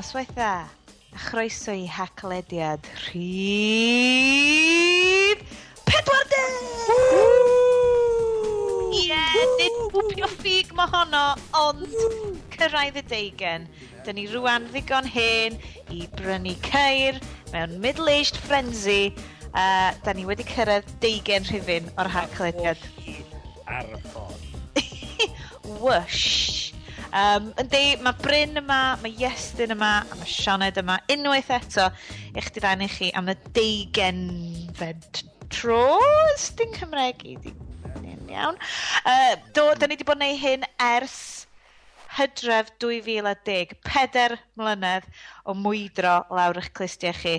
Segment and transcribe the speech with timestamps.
[0.00, 0.64] noswaitha.
[1.12, 4.38] a chroeso i haclediad rhif
[5.84, 6.52] pedwar deg!
[8.96, 9.18] Ie,
[9.58, 11.24] nid bwpio ffug mae honno,
[11.60, 11.92] ond
[12.54, 13.68] cyrraedd y deigen.
[14.06, 15.52] Dyn ni rwan ddigon hen
[15.92, 17.20] i brynu ceir
[17.52, 19.04] mewn middle-aged frenzy.
[19.50, 22.80] Uh, da ni wedi cyrraedd deigen rhifin o'r haclediad.
[23.68, 24.42] Ar y ffordd.
[25.84, 26.59] Wysh!
[27.10, 31.88] Um, yndi, mae Bryn yma, mae Iestyn yma, a mae Sioned yma unwaith eto
[32.38, 35.98] i'ch dirannu chi am y deugenfed tro,
[36.36, 37.54] ysdyn Cymreg i di
[38.30, 38.58] iawn.
[39.02, 41.18] Uh, do, da ni wedi bod yn neud hyn ers
[42.14, 45.06] hydref 2010, peder mlynedd
[45.46, 47.36] o mwydro lawr eich clustiau chi.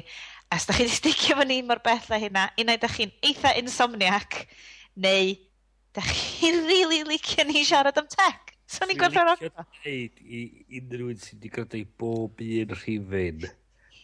[0.52, 3.16] A os da chi wedi sticio fo ni mor bell a hynna, unai da chi'n
[3.24, 4.44] eitha insomniac,
[5.00, 5.36] neu
[5.96, 8.51] da chi'n rili really licio ni siarad am tech.
[8.72, 9.66] So ni'n gwerthu'r ogla.
[9.82, 10.42] Dwi'n i
[10.80, 13.48] unrhyw un sy'n wedi gwrando i bob un rhifin,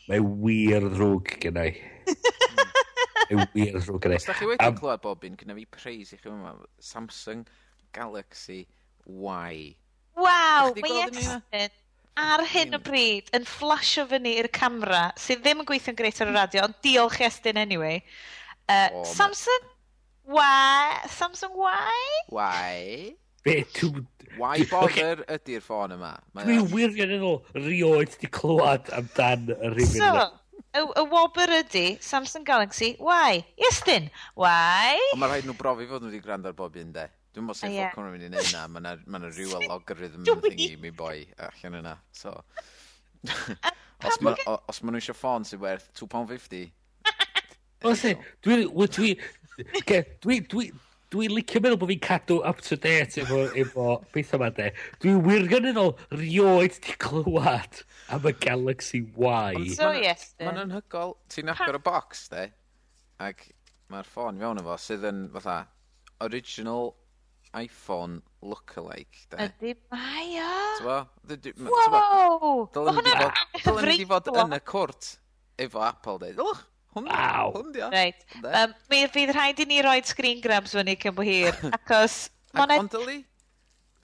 [0.09, 1.71] mae wir ddrwg gennau.
[3.27, 4.19] Mae wir ddrwg gennau.
[4.19, 7.47] Os da chi wedi clywed bob un, gyda fi preis i chi yma, Samsung
[7.95, 8.65] Galaxy
[9.07, 9.75] Y.
[10.17, 11.75] Waw, mae Iestyn
[12.17, 16.31] ar hyn o bryd yn flasho fyny i'r camera sydd ddim yn gweithio'n greit ar
[16.31, 18.01] y radio, ond diolch Iestyn anyway.
[18.67, 19.71] Uh, oh, Samsung
[20.27, 21.07] Y?
[21.13, 22.01] Samsung Y?
[22.35, 23.15] Y?
[23.45, 23.61] Be,
[24.37, 26.15] Why bother ydy'r ffôn yma?
[26.37, 30.25] Dwi wirion yn ôl rioed di clywed amdan y rhywun yma.
[30.77, 33.39] Y, y wobr ydy Samsung Galaxy Y.
[33.65, 34.97] Iestyn, Y.
[35.13, 37.07] Ond mae rhaid nhw brofi fod nhw wedi gwrando ar bob un de.
[37.33, 40.43] Dwi'n mwyn sy'n ffocwn nhw'n mynd i wneud yna, Mae yna ma rhyw logarithm yn
[40.43, 41.95] thingy mi boi allan yna.
[42.13, 42.33] So,
[44.09, 46.67] os ma, os maen nhw eisiau ffôn sy'n werth £2.50...
[47.85, 49.11] Os e, dwi, dwi,
[50.25, 50.71] dwi, dwi,
[51.13, 54.69] dwi'n licio meddwl bod fi'n cadw up to date efo, efo beth yma de.
[55.03, 57.81] Dwi wirioneddol rioed di clywed
[58.13, 59.65] am y Galaxy Y.
[59.77, 61.15] So yes, Mae'n anhygol.
[61.31, 62.47] Ti'n agor y box de,
[63.23, 63.47] ac
[63.93, 65.61] mae'r ffôn fewn efo sydd yn fatha
[66.27, 66.91] original
[67.57, 69.47] iPhone lookalike de.
[69.47, 70.49] Ydy mae o.
[71.71, 72.65] Wow!
[72.75, 72.99] Dylen
[73.87, 75.13] ni di fod yn y cwrt
[75.63, 76.33] efo Apple de.
[76.37, 76.65] Dylwch,
[76.97, 77.53] Hwn, wow.
[77.55, 77.89] hwn dio.
[77.93, 78.25] Reit.
[78.41, 82.27] Um, mi fydd rhaid i ni roi screen grabs fyny cyn bo hir, acos...
[82.57, 83.19] Ac ond dyli,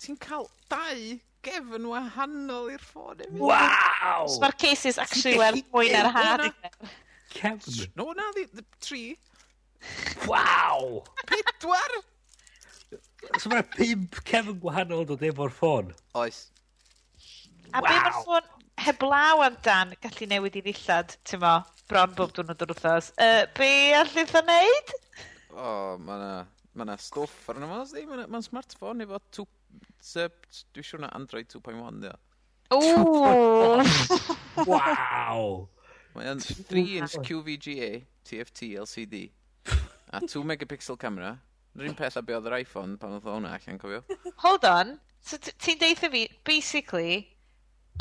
[0.04, 1.06] ti'n cael dau
[1.44, 3.50] gefn wahanol i'r ffôn efo.
[3.50, 4.28] Waw!
[4.44, 6.48] Mae'r cases actually werth mwy na'r had.
[7.34, 7.88] Cefn?
[7.98, 9.18] No, na, the, the tri.
[10.30, 11.02] Waw!
[11.28, 12.00] Pedwar!
[13.40, 15.94] So mae pimp cefn gwahanol dod efo'r ffôn.
[16.20, 16.46] Oes.
[17.74, 17.88] A wow.
[17.88, 18.52] be mae'r ffôn
[18.84, 21.58] heblaw amdan gallu newid i ddillad, ti'n mo?
[21.94, 23.12] bron bob diwrnod yr wythnos.
[23.22, 24.94] Uh, be allith o wneud?
[25.54, 26.30] O, oh, mae yna
[26.74, 28.06] ma na stwff arno fo, di.
[28.10, 29.46] mae'n ma smartphone efo two,
[30.74, 32.16] dwi siwr na Android 2.1, dio.
[32.74, 32.80] O!
[34.72, 35.44] Waw!
[36.16, 37.92] Mae'n 3-inch QVGA,
[38.26, 39.22] TFT, LCD,
[40.10, 41.36] a 2 megapixel camera.
[41.78, 44.02] Yr un peth a be oedd yr iPhone pan oedd hwnna allan, cofio.
[44.42, 47.22] Hold on, so ti'n deitha fi, basically,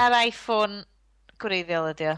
[0.01, 0.81] yr iPhone
[1.43, 2.17] gwreiddiol ydi o.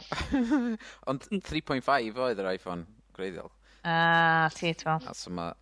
[1.11, 2.87] Ond 3.5 oedd yr iPhone
[3.17, 3.53] gwreiddiol.
[3.85, 4.97] A, ti, eto.
[4.97, 5.53] A so mae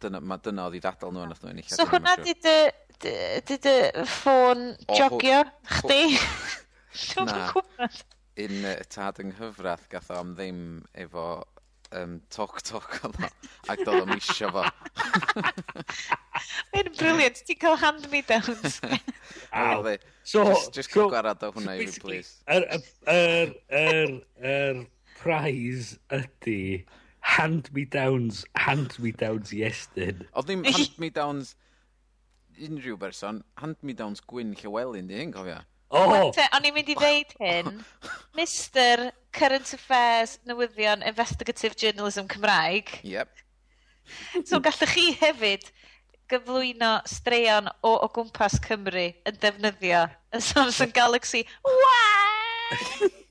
[0.00, 1.68] dyna, ma dyna oedd i ddadl nhw nath nhw ennill.
[1.72, 2.56] So hwnna di dy
[3.02, 3.74] dy dy
[4.08, 5.42] ffôn jogio
[5.78, 6.02] chdi?
[7.28, 7.50] Na.
[8.42, 10.62] Un tad yng Nghyfrath gath o am ddim
[10.98, 11.28] efo
[11.92, 13.30] um, toc Talk yma,
[13.72, 14.64] ac doedd o'n isio fo.
[16.72, 18.80] Mae'n briliant, ti'n cael hand me downs.
[19.48, 19.96] Wow.
[20.22, 22.32] so, just, just so, gwarad o hwnna so i fi, please.
[22.52, 24.12] Yr er, er, er,
[24.44, 24.82] er
[25.16, 26.84] prize ydy
[27.24, 29.64] hand me downs, hand me downs i.
[29.64, 31.54] Oedd ddim hand me downs
[32.68, 35.62] unrhyw berson, hand me downs Gwyn Llywelyn, di hyn, cofio?
[35.88, 36.30] Oh!
[36.36, 37.68] Te, o'n i'n mynd i ddeud hyn,
[38.38, 42.92] Mr Current Affairs Newyddion Investigative Journalism Cymraeg.
[43.08, 43.44] Yep.
[44.48, 45.68] So gallwch chi hefyd
[46.28, 51.44] gyflwyno straeon o o gwmpas Cymru yn defnyddio y Samsung Galaxy.
[51.64, 53.08] Waa!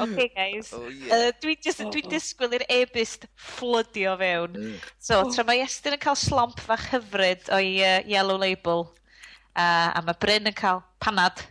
[0.00, 0.72] OK, guys.
[0.72, 1.28] Oh, yeah.
[1.28, 2.08] uh, dwi just, dwi oh.
[2.08, 4.56] disgwyl i'r e-byst floodio fewn.
[4.56, 4.78] Mm.
[4.96, 8.86] So, tra mae Estyn yn cael slomp fach hyfryd o'i uh, Yellow Label,
[9.56, 11.42] Uh, a mae Bryn yn cael panad.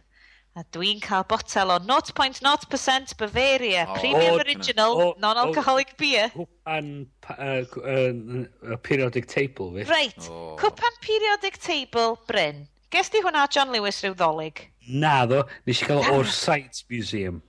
[0.57, 6.31] A dwi'n cael botel o 0.0% Bavaria, oh, premium oh, original, oh, non-alcoholic oh, beer.
[6.33, 6.89] Cwpan
[7.29, 9.85] uh, uh, periodic table, fi.
[9.91, 10.55] Reit, oh.
[10.59, 12.65] cwpan periodic table, Bryn.
[12.89, 14.63] Ges di hwnna John Lewis rhyw ddolig?
[14.89, 17.43] Na ddo, nes i gael o'r Science Museum.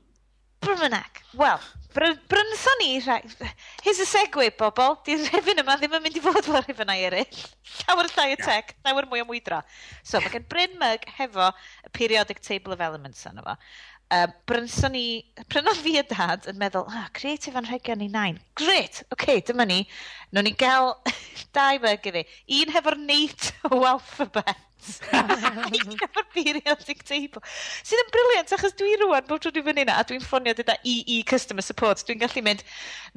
[0.60, 1.62] Brymunac, wel,
[1.94, 2.40] Br
[2.80, 3.32] ni rhaid...
[3.82, 4.96] Here's a segue, bobl.
[5.06, 7.40] Di'r rhefyn yma ddim yn mynd i fod fel rhefynau eraill.
[7.80, 9.58] Llawer llai o tech, llawer mwy o mwydro.
[10.02, 13.56] So, mae gen Bryn Mug hefo y periodic table of elements yna fo
[14.14, 15.04] um, brynson ni,
[15.50, 18.40] prynodd fi a dad yn meddwl, ah, creative anrhegion i nain.
[18.58, 19.84] Great, oce, okay, dyma ni.
[20.34, 20.92] Nw'n ni gael
[21.56, 22.24] dau bag iddi.
[22.60, 24.66] Un hefo'r NATO alphabet.
[25.12, 27.42] Un efo'r periodic table.
[27.84, 31.20] Sydd yn briliant, achos dwi rwan, bod tro dwi fan a dwi'n ffonio dyda EE
[31.28, 32.64] Customer Support, dwi'n gallu mynd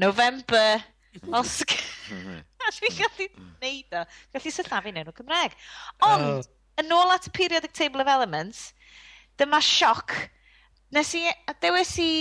[0.01, 0.83] November,
[1.31, 1.79] Oscar.
[2.67, 3.29] a dwi'n gallu
[3.63, 4.05] neud o.
[4.35, 5.57] Gallu syllafu nhw'n Cymraeg.
[6.09, 8.71] Ond, yn ôl at y periodic table of elements,
[9.39, 10.17] dyma sioc
[10.93, 12.11] Nes i, a dewis i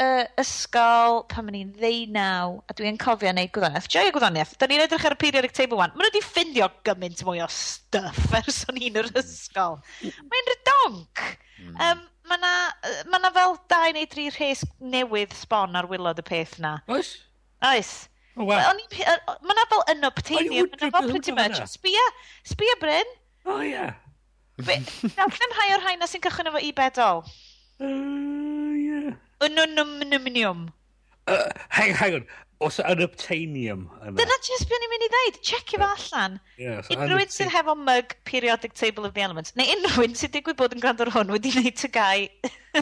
[0.00, 3.90] uh, ysgol pan ma'n i'n ddeunaw, a dwi'n cofio neud gwyddoniaeth.
[3.92, 4.54] Joio gwyddoniaeth.
[4.60, 5.92] Da ni'n edrych ar y periodic table wan.
[5.92, 9.76] Maen nhw wedi ffindio gymaint mwy o stuff ers o'n i'n yr ysgol.
[10.02, 11.26] Mae'n redonc.
[11.60, 11.76] Mm.
[11.76, 12.50] Um, Mae na,
[13.10, 16.76] ma na fel dau neu dri rhes newydd sbon ar wylod y peth na.
[16.86, 17.16] Oes?
[17.66, 17.90] Oes.
[18.36, 18.70] Oh, wow.
[19.42, 21.58] Mae na fel yn obtainium, mae na fel pretty much.
[21.74, 22.04] Sbia,
[22.48, 23.10] sbia Bryn.
[23.42, 23.74] O, oh, ie.
[23.74, 23.98] Yeah.
[25.18, 27.24] Nawr, rhai o'r rhain na sy'n cychwyn efo i bedol
[27.80, 29.14] yeah.
[29.42, 30.68] Unumnium.
[31.26, 32.26] Uh, hang, hang on.
[32.62, 34.14] Os unobtainium yna.
[34.20, 35.38] Dyna just beth ni'n mynd i ddeud.
[35.48, 36.36] Checio fo allan.
[36.60, 39.56] Yeah, so unrhywun sydd hefo mug periodic table of the elements.
[39.58, 42.28] Neu unrhyw un sydd digwydd bod yn gwrando ar hwn wedi wneud ty gau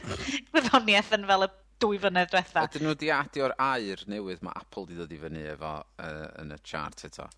[0.53, 1.51] gwyddoniaeth yn fel y
[1.81, 2.67] dwy flynedd diwetha.
[2.69, 6.53] Ydyn nhw wedi adio'r air newydd mae Apple wedi dod i fyny efo uh, yn
[6.53, 7.31] y chart eto?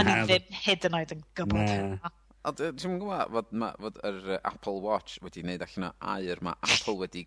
[0.00, 2.10] O'n i ddim hyd yn oed yn gwybod.
[2.48, 6.56] A ti'n gwybod fod, ma, fod yr Apple Watch wedi wneud allan o air, mae
[6.64, 7.26] Apple wedi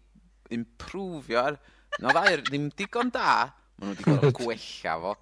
[0.53, 1.59] improfio ar...
[2.01, 5.13] Na air ddim digon da, maen nhw wedi gorfod gwella fo.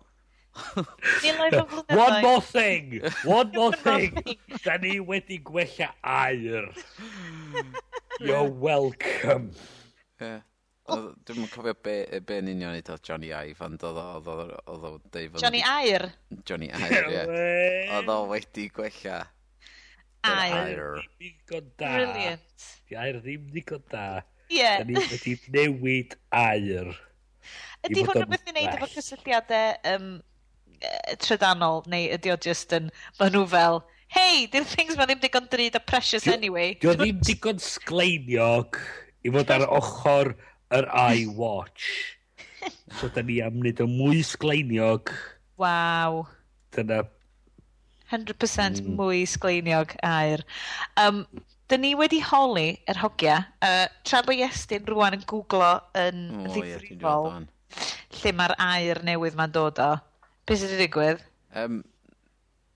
[1.95, 3.01] One more thing!
[3.27, 4.15] One more thing!
[4.63, 6.69] Da ni wedi gwella air.
[8.21, 9.51] You're welcome.
[10.21, 10.41] Yeah.
[10.91, 11.93] Dwi'n cofio be,
[12.27, 15.37] be yn union i dod Johnny Ive, ond oedd o- oedd o- deud...
[15.43, 16.07] Johnny wedi- Air.
[16.47, 17.21] Johnny Ive, ie.
[17.99, 19.21] Oedd o wedi gwella
[20.23, 21.01] air.
[21.77, 22.67] Brilliant.
[22.89, 24.21] Di air ddim digon da.
[24.51, 24.65] Ie.
[24.65, 26.91] Da ni wedi newid air.
[27.87, 30.09] Ydy hwn rhywbeth i wneud efo cysylltiadau um,
[31.23, 33.81] trydanol, neu ydy o just yn, ma nhw fel,
[34.13, 36.75] hei, di'r things ma ddim digon drud a precious dio, anyway.
[36.81, 38.77] Dio ddim digon sgleiniog
[39.25, 40.33] i fod ar ochr
[40.77, 41.89] yr iWatch.
[42.99, 45.13] so, da ni am wneud o mwy sgleiniog.
[45.61, 46.21] Waw.
[46.75, 47.01] Dyna
[48.11, 48.93] 100% mm.
[48.99, 50.43] mwy sgleiniog air.
[50.99, 51.25] Um,
[51.71, 53.35] Dyn ni wedi holi yr er hogia.
[53.63, 57.45] Uh, tra bod Iestyn rwan yn googlo yn oh, ddifrifol yeah,
[58.17, 59.93] lle mae'r air newydd ma'n dod o.
[60.43, 61.23] Be sydd wedi digwydd?
[61.55, 61.83] Um,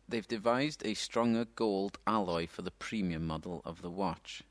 [0.08, 4.44] they've devised a stronger gold alloy for the premium model of the watch.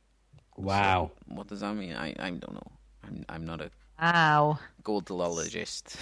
[0.56, 1.10] Wow.
[1.14, 1.96] So, what does that mean?
[1.96, 2.70] I, I don't know.
[3.06, 3.70] I'm, I'm not a
[4.00, 4.58] Wow.
[4.82, 5.94] Goldologist.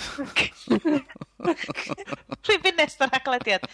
[2.43, 3.67] Rwy'n fynd nes o'r aglediad.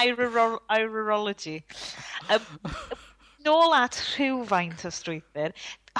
[0.00, 1.62] Iroro irorology.
[2.30, 2.46] Um,
[3.44, 5.52] nôl at rhywfaint o strwythyr,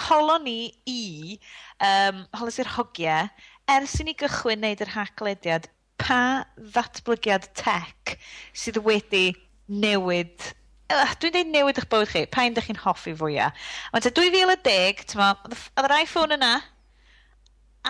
[0.09, 1.39] holon ni i,
[1.83, 3.29] um, holos i'r hogiau,
[3.73, 5.69] ers i ni gychwyn wneud yr haglediad,
[6.03, 6.23] pa
[6.57, 8.17] ddatblygiad tech
[8.59, 9.31] sydd wedi
[9.69, 10.53] newid
[10.93, 13.69] uh, dwi'n dweud newid eich bywyd chi, pa un ydych chi'n hoffi fwyaf.
[13.95, 16.53] Ond 2010, tyma, oedd yr iPhone yna,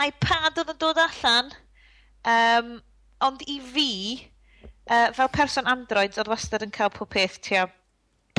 [0.07, 1.51] iPad oedd yn dod allan,
[2.35, 2.77] um,
[3.27, 3.91] ond i fi,
[4.91, 7.69] uh, fel person Android, oedd wastad yn cael pob peth tua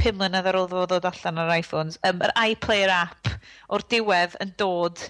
[0.03, 1.99] 5 mlynedd ar ôl ddod ddod allan ar iPhones.
[2.07, 3.31] Um, yr iPlayer app
[3.71, 5.05] o'r diwedd yn dod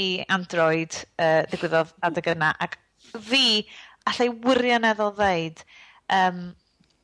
[0.00, 2.52] i Android uh, ddigwyddodd adeg yna.
[2.62, 2.78] Ac
[3.26, 3.66] fi,
[4.08, 5.64] allai wirioneddol ddeud,
[6.14, 6.42] um,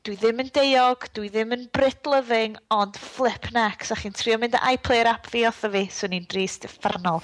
[0.07, 3.83] dwi ddim yn deog, dwi ddim yn Brit-loving, ond flip neck.
[3.83, 7.19] Sa chi'n trio mynd y iPlayer app fi off o fi, swn i'n drist effernol.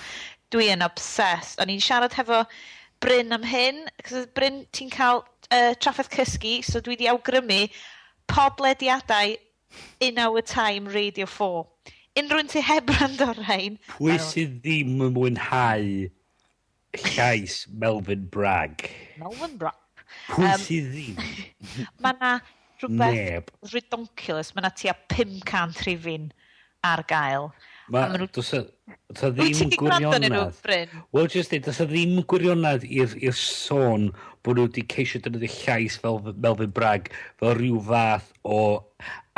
[0.51, 1.61] Dwi yn obsessed.
[1.63, 2.43] O'n i'n siarad hefo
[3.03, 7.61] Bryn am hyn, cos Bryn ti'n cael uh, traffaeth cysgu, so dwi wedi awgrymu
[8.31, 9.37] podlediadau
[9.99, 11.65] In Our Time Radio 4.
[12.21, 13.79] Unrhyw'n ti heb rand o'r rhain...
[13.95, 15.87] Pwy sydd ddim yn mwynhau
[17.07, 18.85] llais Melvin Bragg?
[19.21, 20.05] Melvin Bragg.
[20.29, 21.23] Pwy um, sydd ddim?
[22.05, 22.33] Mae yna
[22.83, 23.53] rhywbeth Neb.
[23.71, 24.53] ridiculous.
[24.53, 26.29] Mae yna tua 500 rhifin
[26.85, 27.49] ar gael.
[27.91, 28.27] Ma, a nhw...
[28.31, 28.61] Does a,
[28.93, 30.61] a ddim gwirionedd...
[31.11, 34.11] Wel, just it, does a e ddim gwirionedd i'r sôn
[34.43, 37.09] bod nhw wedi ceisio dynnu llais fel Melvin Bragg
[37.41, 38.61] fel rhyw fath o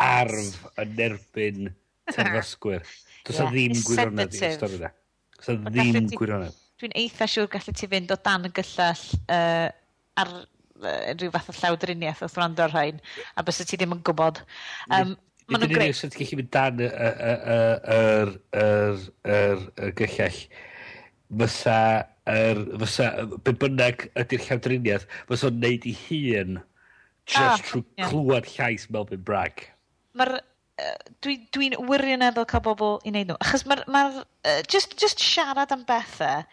[0.02, 1.72] arf yn erbyn
[2.12, 2.86] terfasgwyr.
[3.25, 4.92] Does yeah, ddim gwirionedd i'r stori da.
[5.40, 6.62] Does a e ddim gwirionedd.
[6.82, 9.70] Dwi'n eitha siŵr gallu ti fynd o dan y gyllall uh,
[10.22, 13.00] ar uh, rhyw fath o llawdriniaeth wrth wrando ar rhain,
[13.34, 14.42] a bys ti ddim yn gwybod.
[14.94, 15.16] Um,
[15.50, 15.98] Ma' nw'n grêt.
[15.98, 19.04] Sut gallu mynd dan y yr yr
[19.36, 20.42] yr y gyllell
[21.42, 21.78] fysa
[22.30, 23.12] er, fysa
[23.46, 26.60] be' bynnag ydy'r llawdriniaeth fysa o'n neud 'i hun
[27.30, 29.68] jyst ah, trw clywed llais Melvin Bragg.
[30.18, 30.38] Ma'r
[31.24, 33.38] dwi'n dwi wirioneddol cael bobl i wneud nhw.
[33.44, 33.84] Achos mae'r...
[33.92, 36.44] Ma uh, just, just siarad am bethau,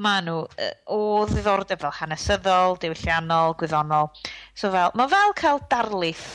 [0.00, 4.10] ma nhw uh, o ddiddordeb fel hanesyddol, diwylliannol, gwyddonol.
[4.58, 6.28] So fel, mae fel cael darlith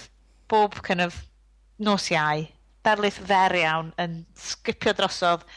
[0.52, 1.20] bob kind of
[1.78, 2.46] nos iau,
[2.86, 5.48] darlith fer iawn yn sgipio drosodd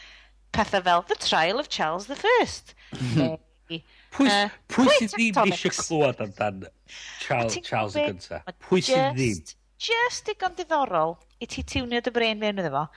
[0.55, 2.75] pethau fel The Trial of Charles the First.
[2.97, 3.37] Mhm.
[3.69, 4.49] Pwy uh,
[4.97, 6.63] sydd ddim eisiau clywed amdan
[7.21, 8.41] Charles, Charles y gynta?
[8.65, 9.43] Pwy sydd ddim?
[9.79, 12.87] Just digon diddorol i ti tiwnio dy brain fewn iddo fo.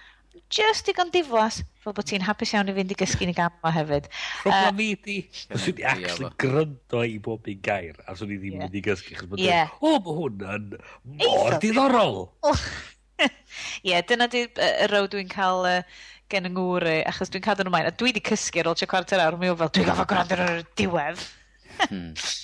[0.49, 4.09] Just digon diflas fel bod ti'n hapus iawn i fynd i gysgu ni gamma hefyd.
[4.41, 5.19] Problem uh, i di,
[5.53, 8.85] os wedi actually gryndo i bob un gair, a swn i ddim yn mynd i
[8.89, 10.69] gysgu, chos bod o, mae hwn yn
[11.21, 12.21] mor diddorol.
[13.83, 15.79] Ie, dyna di y y row dwi'n cael yy
[16.33, 17.91] gen yng ngŵr i, achos dwi'n cadw nhw mlaen.
[17.91, 20.39] A dwi wedi cysgu ar ôl tua cwarter awr, mi o fel, dwi'n gofio gwrando
[20.39, 21.27] ar y diwedd.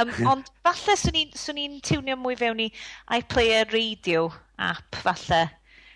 [0.00, 2.68] Um, ond falle swn i'n swn i'n tiwnio mwy fewn i
[3.12, 4.22] iPlayer Radio
[4.56, 5.42] app falle.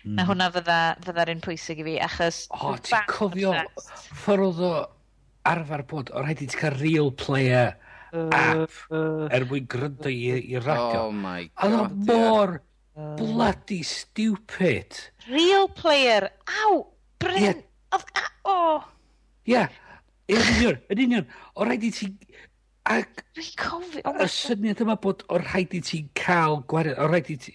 [0.03, 0.19] Mm.
[0.19, 2.43] Na hwnna fydda, fydda'r un pwysig i fi, achos...
[2.53, 3.55] O, oh, ti'n cofio
[4.21, 4.71] ffordd o
[5.49, 7.73] arfer bod, o rhaid i ti cael real player
[8.13, 8.77] app
[9.33, 11.07] er mwyn gryndo i, i radio.
[11.07, 11.65] Oh my god.
[11.65, 12.55] Oedd o mor
[12.97, 14.97] Uh, Bloody stupid.
[15.29, 16.31] Real player.
[16.47, 16.83] Aw,
[17.19, 17.43] Bryn.
[17.43, 17.53] Yeah.
[17.91, 18.05] Of,
[18.43, 18.49] o.
[18.49, 18.83] Oh.
[19.45, 19.69] Ia, yeah.
[20.33, 21.27] yn union, yn union.
[21.53, 22.09] O rhaid i ti...
[22.87, 27.53] Ac y syniad yma bod o rhaid i ti cael gwared, o rhaid i ti...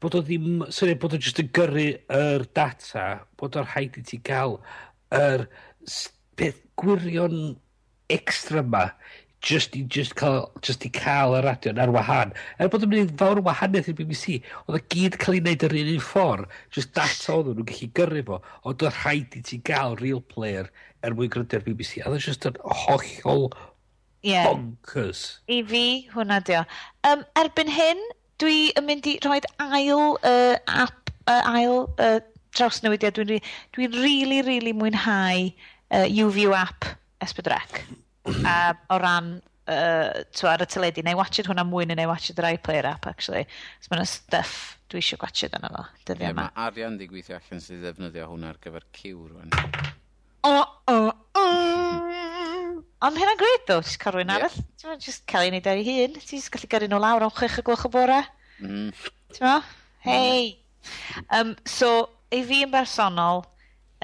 [0.00, 4.06] Bod o ddim, syniad bod o jyst yn gyrru yr data, bod o rhaid i
[4.08, 4.56] ti gael
[5.18, 5.44] yr
[6.38, 7.58] beth gwirion
[8.08, 8.86] extra yma
[9.40, 12.32] just i just cael, just i cael y radio ar wahan.
[12.58, 15.66] Er bod yn mynd i fawr wahaniaeth i'r BBC, oedd y gyd cael ei wneud
[15.68, 19.42] yr un un ffordd, just data oedd nhw'n gallu gyrru fo, ond oedd rhaid i
[19.46, 20.70] ti gael real player
[21.06, 23.48] er mwyn gryndio'r BBC, a oedd e just yn hollol
[24.26, 24.48] yeah.
[24.48, 25.38] bonkers.
[25.46, 26.64] I fi, hwnna dio.
[27.06, 28.02] Um, erbyn hyn,
[28.42, 32.18] dwi yn mynd i rhoi ail uh, app, uh, ail uh,
[32.58, 33.18] drawsnewidiad.
[33.18, 33.38] Dwi'n
[33.76, 35.48] dwi, really, really mwynhau
[35.94, 36.90] uh, UV app
[37.24, 37.86] S4C
[38.32, 39.30] um, o ran
[39.68, 41.04] uh, ar y teledu.
[41.04, 43.44] Na i watchad hwnna mwy na i watchad yr iPlayer app, actually.
[43.80, 46.48] So mae'n stuff dwi eisiau gwachod yna fo, dyddiau yeah, yma.
[46.48, 49.52] Mae arian di gweithio allan sydd ddefnyddio hwnna ar gyfer cyw rwan.
[50.48, 50.54] O,
[50.88, 50.96] o,
[51.36, 51.46] o!
[53.04, 53.82] Ond hynna'n great, ddo.
[53.84, 54.46] Just cael rwy'n yeah.
[54.48, 54.96] arall.
[55.02, 56.16] Just cael ei wneud ar ei hun.
[56.16, 58.22] Ti'n just gallu gyrru nhw lawr o'n chwech o gloch y bore.
[58.64, 58.88] Mm.
[59.36, 59.58] Ti'n mo?
[60.06, 60.56] Hei!
[61.34, 61.92] Um, so,
[62.34, 63.44] i fi yn bersonol,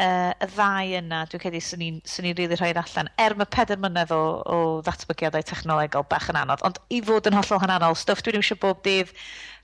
[0.01, 3.11] uh, y ddau yna, dwi'n credu sy'n ni'n swn i'n rili rhoi'r allan.
[3.21, 7.39] Er mae peder mlynedd o, o ddatblygiadau technolegol bach yn anodd, ond i fod yn
[7.39, 9.15] hollol hananol, stwff dwi'n eisiau bob dydd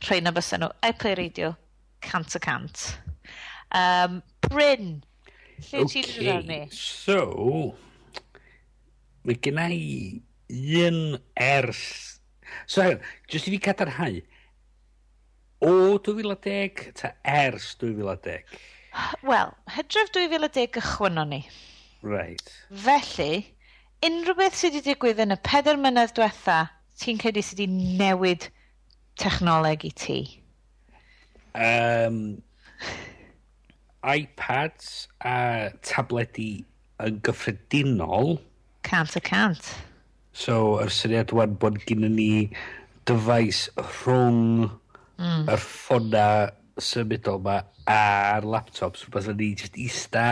[0.07, 0.73] rhoi na bysau nhw.
[0.87, 1.55] iPlay Radio,
[2.07, 2.87] cant y cant.
[3.77, 4.99] Um, Bryn,
[5.69, 6.03] lle okay.
[6.03, 6.61] ti'n rhywbeth ni?
[6.75, 7.21] So,
[9.27, 11.01] mae gen i un
[11.39, 11.85] ers...
[12.67, 12.83] So,
[13.31, 14.19] jyst i fi cadarnhau,
[15.61, 15.73] o
[16.03, 18.43] 2010 ta ers 2010?
[19.23, 21.41] Wel, hydref 2010 gychwynnon ni.
[22.03, 22.43] Right.
[22.73, 23.45] Felly,
[24.07, 26.63] unrhyw beth sydd wedi digwydd yn y peder mlynedd diwetha,
[27.01, 28.49] ti'n credu sydd wedi newid
[29.21, 30.19] technoleg i ti?
[31.55, 32.41] Um,
[34.07, 36.65] iPads a tabledi
[37.05, 38.39] yn gyffredinol.
[38.87, 39.73] Cant y cant.
[40.33, 42.49] So, yr syniad wan bod gen ni
[43.09, 44.71] dyfais rhwng
[45.21, 45.45] mm.
[45.51, 46.27] yr ffona
[46.85, 47.61] symudol 'ma
[47.91, 50.27] ar laptops rhywbeth o'n i just ista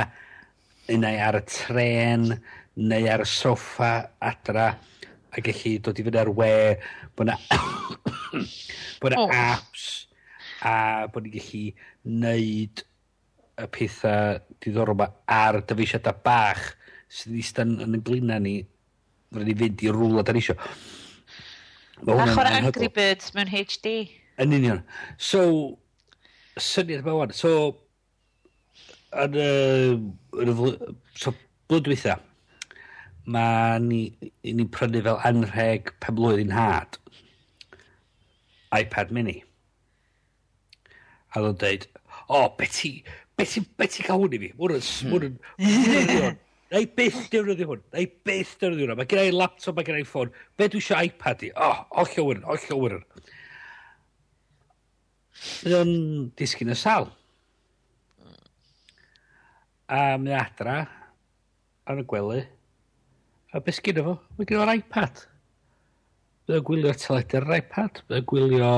[0.89, 2.31] neu ar y tren,
[2.77, 3.93] neu ar y soffa
[4.25, 4.71] adra
[5.29, 6.53] a gallu dod i fyny ar we
[7.17, 7.37] bod na
[9.01, 9.35] bod na oh.
[9.35, 9.87] apps
[10.65, 11.65] a bod ni'n gallu
[12.25, 12.85] neud
[13.59, 16.65] y pethau diddorol yma ar dyfeisiadau bach
[17.09, 18.57] sydd wedi stan yn y glina ni
[19.33, 20.57] fydden ni fynd i rwla da ni eisiau.
[21.99, 23.95] A chwarae Angry Birds mewn HD.
[24.41, 24.83] Yn union.
[25.17, 25.43] So,
[26.63, 27.53] syniad yma wan, so,
[29.25, 29.51] yn y,
[30.43, 30.57] yn y
[31.19, 31.35] so,
[31.69, 32.17] blwyddyn diwetha,
[33.29, 34.03] mae ni,
[34.47, 36.99] ni'n prynu fel anrheg pen blwyddyn had
[38.77, 39.39] iPad mini.
[41.35, 41.89] A ddod dweud,
[42.27, 42.93] o, oh, beth i,
[43.37, 44.53] beth i, beth i cael hwn i fi?
[44.59, 46.39] Mwyn yn, mwyn yn,
[46.69, 47.83] Na i byth defnyddio hwn.
[47.95, 48.99] Na i byth defnyddio hwn.
[48.99, 50.33] Mae gen i laptop, mae gen i ffôn.
[50.61, 51.53] Be dwi eisiau iPad i?
[51.55, 52.99] O, oh, ollio wirn, ollio wyr.
[55.65, 55.93] Mae o'n
[56.39, 57.09] disgyn y sal.
[59.89, 60.79] A mae adra
[61.89, 62.43] ar y gwely.
[63.53, 64.19] A beth sgyn fo?
[64.37, 65.25] Mae gen o'r iPad.
[66.49, 68.03] Mae o'n gwylio teledu ar yr iPad.
[68.09, 68.73] Mae o'n gwylio...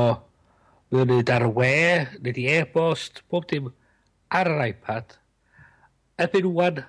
[0.90, 1.74] Mae o'n neud ar y we,
[2.18, 3.68] neud i e-bost, bob dim
[4.34, 5.12] ar yr iPad.
[6.18, 6.80] Erbyn wwan,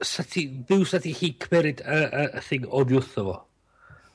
[0.00, 3.34] ddiw sa ti hi cymeryd y, y, y thing o wrtho fo.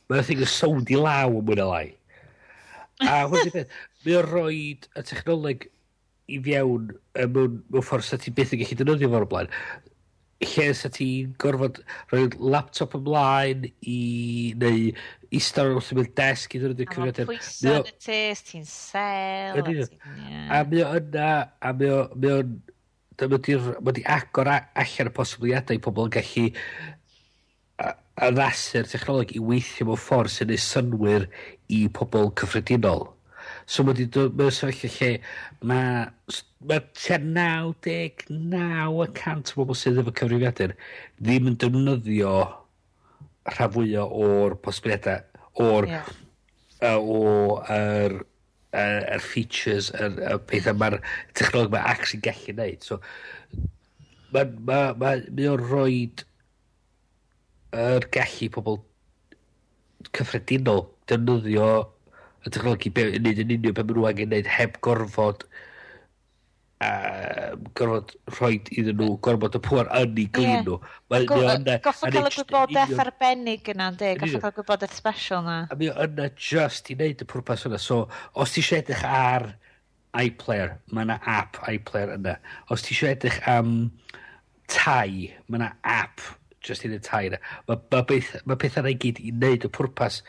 [0.09, 1.86] Mae'r thing yn sownd i law yn mwyn na lai.
[3.06, 3.75] A hwn beth,
[4.06, 5.68] mae o'n rhoi y technoleg
[6.27, 6.89] i fiewn
[7.34, 9.51] mewn, mewn ffordd sa ti byth yn gallu dynoddio fo'r blaen.
[10.44, 11.08] Lle sa ti
[11.42, 11.80] gorfod
[12.12, 14.00] rhoi laptop ymlaen i...
[14.62, 14.92] neu
[15.27, 16.92] i star wrth ymwyl desg i ddod i'r.
[16.94, 19.60] A mae'n pwyso yn y tes, ti'n sel.
[19.60, 22.04] A mae o yna, a mae o...
[22.16, 22.58] Mae o'n...
[23.18, 26.51] Mae di agor allan y posibiliadau i pobl yn gallu
[28.27, 31.27] addasu'r technoleg i weithio mewn ffordd sy'n ei synwyr
[31.74, 33.07] i pobl cyffredinol.
[33.67, 35.09] So mae wedi dod mewn sefyllfa lle
[35.67, 36.05] mae
[36.69, 40.74] ma tua 99 o bobl sydd efo cyfrifiadur
[41.19, 42.33] ddim yn defnyddio
[43.53, 46.09] rhan fwyaf o'r posibiliadau, o'r yeah.
[46.81, 51.00] uh, o yr uh, er features yr er, er pethau mae'r
[51.38, 53.00] technoleg mae ac sy'n gallu gwneud so
[54.33, 56.01] mae ma, ma, ma o'n rhoi
[57.77, 58.79] yr er gallu pobl
[60.15, 61.69] cyffredinol defnyddio
[62.45, 65.45] y technologi be, wneud yn union beth maen nhw angen neud heb gorfod
[66.83, 70.79] uh, gorfod rhoi iddyn nhw gorfod y pwer yn ei glin nhw.
[71.11, 75.59] mae Go, yna Goffa cael y gwybodaeth arbennig yna, de, goffa cael gwybodaeth special na.
[75.73, 77.81] A mi o yna just i wneud y pwrpas yna.
[77.81, 78.03] So,
[78.35, 79.49] os ti eisiau edrych ar
[80.17, 82.37] iPlayer, mae yna app iPlayer yna.
[82.73, 83.77] Os ti eisiau edrych am
[84.71, 86.21] tai, mae yna app
[86.67, 87.41] just i wneud tai yna.
[87.67, 90.21] Mae ma, beth ma pethau yna i gyd i wneud y pwrpas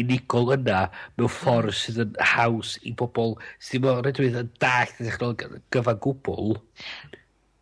[0.00, 1.36] unigol yna mewn hmm.
[1.36, 6.02] ffordd sydd yn haws i bobl sydd ddim o redwydd yn dallt y technoleg gyfan
[6.04, 6.58] gwbl.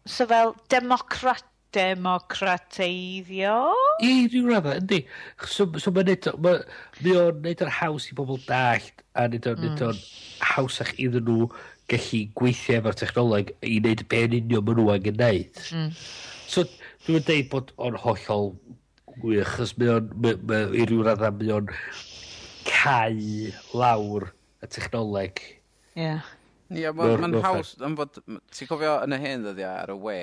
[0.09, 3.57] So fel democrat democrateiddio?
[4.00, 5.02] I ryw raddau, yndi.
[5.45, 6.54] So, so mae'n neud, ma,
[7.02, 10.00] mae o'n neud o'n haws i bobl dallt a neud o'n mm.
[10.54, 11.49] hawsach iddyn nhw
[11.88, 15.62] gallu gweithio efo'r technoleg i wneud yn union maen nhw angen neud.
[15.76, 15.90] Mm.
[16.49, 16.64] So,
[17.06, 18.47] dwi'n deud bod o'n hollol
[19.19, 20.06] gwych, chos mae o'n,
[20.73, 21.73] i ryw raddau, mae o'n
[22.69, 24.28] cau lawr
[24.63, 25.43] y technoleg.
[25.99, 26.19] Ie.
[26.69, 28.19] Ie, yeah, wel, mae'n haws, am fod,
[28.52, 30.19] ti'n cofio yn y hen ddyddiau ar y we,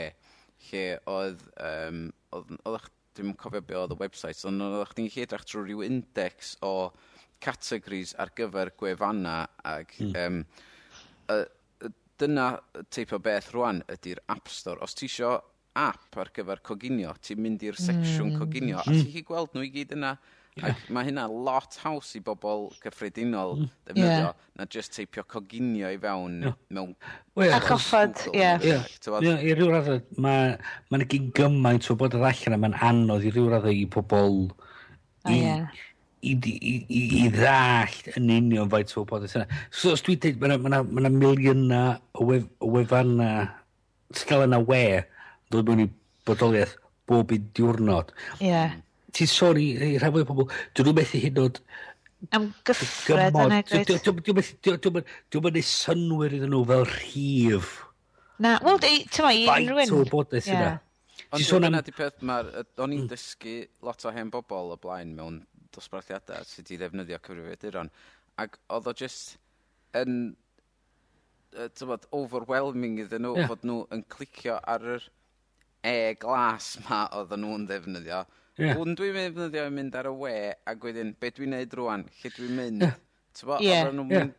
[0.68, 2.04] lle oedd, um,
[2.38, 2.86] oedd, oedd,
[3.18, 6.76] dwi'n cofio be oedd y website, ond oedd chdi'n gallu edrych trwy rhyw index o
[7.42, 10.14] categories ar gyfer gwefanna ac mm.
[10.22, 10.40] um,
[11.34, 11.90] y,
[12.22, 12.48] dyna
[12.94, 14.80] teip o beth rwan ydy'r App Store.
[14.86, 15.34] Os ti isio
[15.76, 18.40] app ar gyfer coginio, ti'n mynd i'r secsiwn mm.
[18.40, 19.02] coginio, a hmm.
[19.02, 20.14] ti'n gallu gweld nhw i gyd yna
[20.56, 20.70] Yeah.
[20.72, 23.72] Ac mae hynna lot haws i bobl cyffredinol mm.
[23.90, 24.44] defnyddio, yeah.
[24.56, 26.54] na just teipio coginio i fewn yeah.
[26.72, 26.94] mewn...
[27.36, 28.54] Well, a choffod, ie.
[28.72, 30.56] I ryw radd, mae'n
[30.94, 34.40] ma gyn gymaint o bod yr allan a mae'n anodd i ryw radd i pobl...
[35.26, 35.76] Oh, i, yeah.
[36.24, 36.56] I, i,
[36.88, 39.50] i, i ddallt yn union faint o bod yna.
[39.68, 41.84] So, os dwi'n dweud, mae yna ma ma miliyna
[42.16, 43.30] o, wef, o wefanna,
[44.16, 44.82] stel yna we,
[45.52, 45.92] dod mewn i
[46.24, 46.80] bodoliaeth
[47.12, 48.16] bob un diwrnod.
[48.40, 48.54] Ie.
[48.54, 48.82] Yeah
[49.16, 51.62] ti'n sôn i, i rhan fwy o bobl, dyn nhw methu hyn oed
[52.36, 54.06] am gyffred yn edrych.
[54.16, 57.74] Dwi'n mynd i synwyr iddyn nhw fel rhif.
[58.44, 59.82] Na, wel, ti'n ma, i unrhyw un.
[59.82, 60.72] Faint o bodaeth yna.
[61.32, 62.52] Ond dwi'n mynd i peth mae'r...
[62.84, 63.12] O'n i'n mm.
[63.12, 65.42] dysgu lot o hen bobl o blaen mewn
[65.76, 67.92] dosbarthiadau sydd wedi ddefnyddio cyfrifiaduron.
[68.42, 69.38] Ac oedd o just
[69.98, 70.34] yn...
[71.80, 73.48] Tywod, overwhelming iddyn nhw, yeah.
[73.48, 75.06] fod nhw yn clicio ar yr
[75.88, 78.26] e glas ma oedden nhw'n ddefnyddio
[78.56, 78.78] Yeah.
[78.80, 80.36] Hwn dwi'n mynd ddefnyddio i mynd ar y we,
[80.72, 82.86] ac wedyn, be dwi'n neud rwan, lle dwi'n mynd.
[82.86, 82.96] Yeah.
[83.36, 83.90] Tyfo, yeah.
[83.92, 84.38] nhw'n mynd,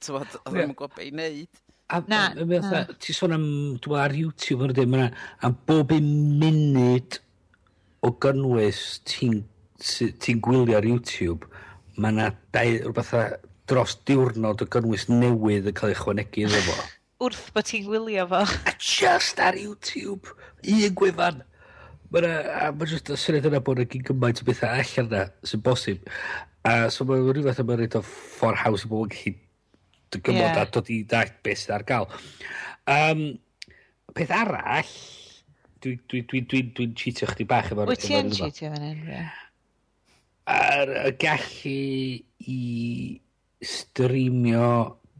[0.00, 1.60] tyfo, oedd nhw'n gwybod be i neud.
[1.92, 2.80] A, na, na.
[2.96, 3.44] Ti sôn am,
[3.84, 6.08] dwi'n ar YouTube, mae'n dweud, mae'n am bob un
[6.40, 7.18] munud
[8.00, 9.42] o gynnwys ti'n
[10.22, 11.50] ti gwylio ar YouTube,
[12.00, 13.12] mae yna rhywbeth
[13.68, 16.80] dros diwrnod o gynnwys newydd yn cael ei chwanegu iddo fo.
[17.22, 18.40] Wrth bod ti'n gwylio fo.
[18.48, 20.32] A just ar YouTube,
[20.64, 21.44] un gwefan.
[22.12, 25.08] Mae yna, a mae jyst y syniad yna bod yna gyn gymaint o bethau allan
[25.08, 26.04] yna sy'n bosib.
[26.68, 29.34] A so mae rhywbeth yma'n rhaid o ffordd haws i bobl gallu
[30.12, 30.60] dy gymod yeah.
[30.60, 32.08] a dod i ddall beth sydd ar gael.
[32.92, 33.22] Um,
[34.12, 34.92] peth arall,
[35.82, 37.88] dwi'n dwi, dwi, dwi, dwi cheatio chdi bach efo'r...
[37.90, 39.30] Wyt ti yn cheatio fan hyn,
[40.52, 41.78] Ar y gallu
[42.50, 42.60] i
[43.62, 44.68] streamio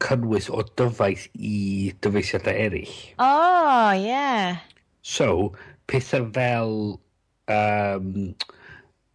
[0.02, 2.96] cynnwys o dyfaith i dyfeisiadau eraill.
[3.22, 4.59] Oh, yeah.
[5.02, 5.52] So,
[5.90, 6.75] pethau fel
[7.49, 8.35] um,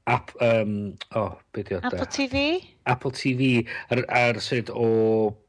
[0.07, 1.79] app, um, oh, beth 'di?
[1.83, 2.43] Apple TV?
[2.85, 3.51] Apple TV,
[3.91, 4.89] a'r a'r sydd o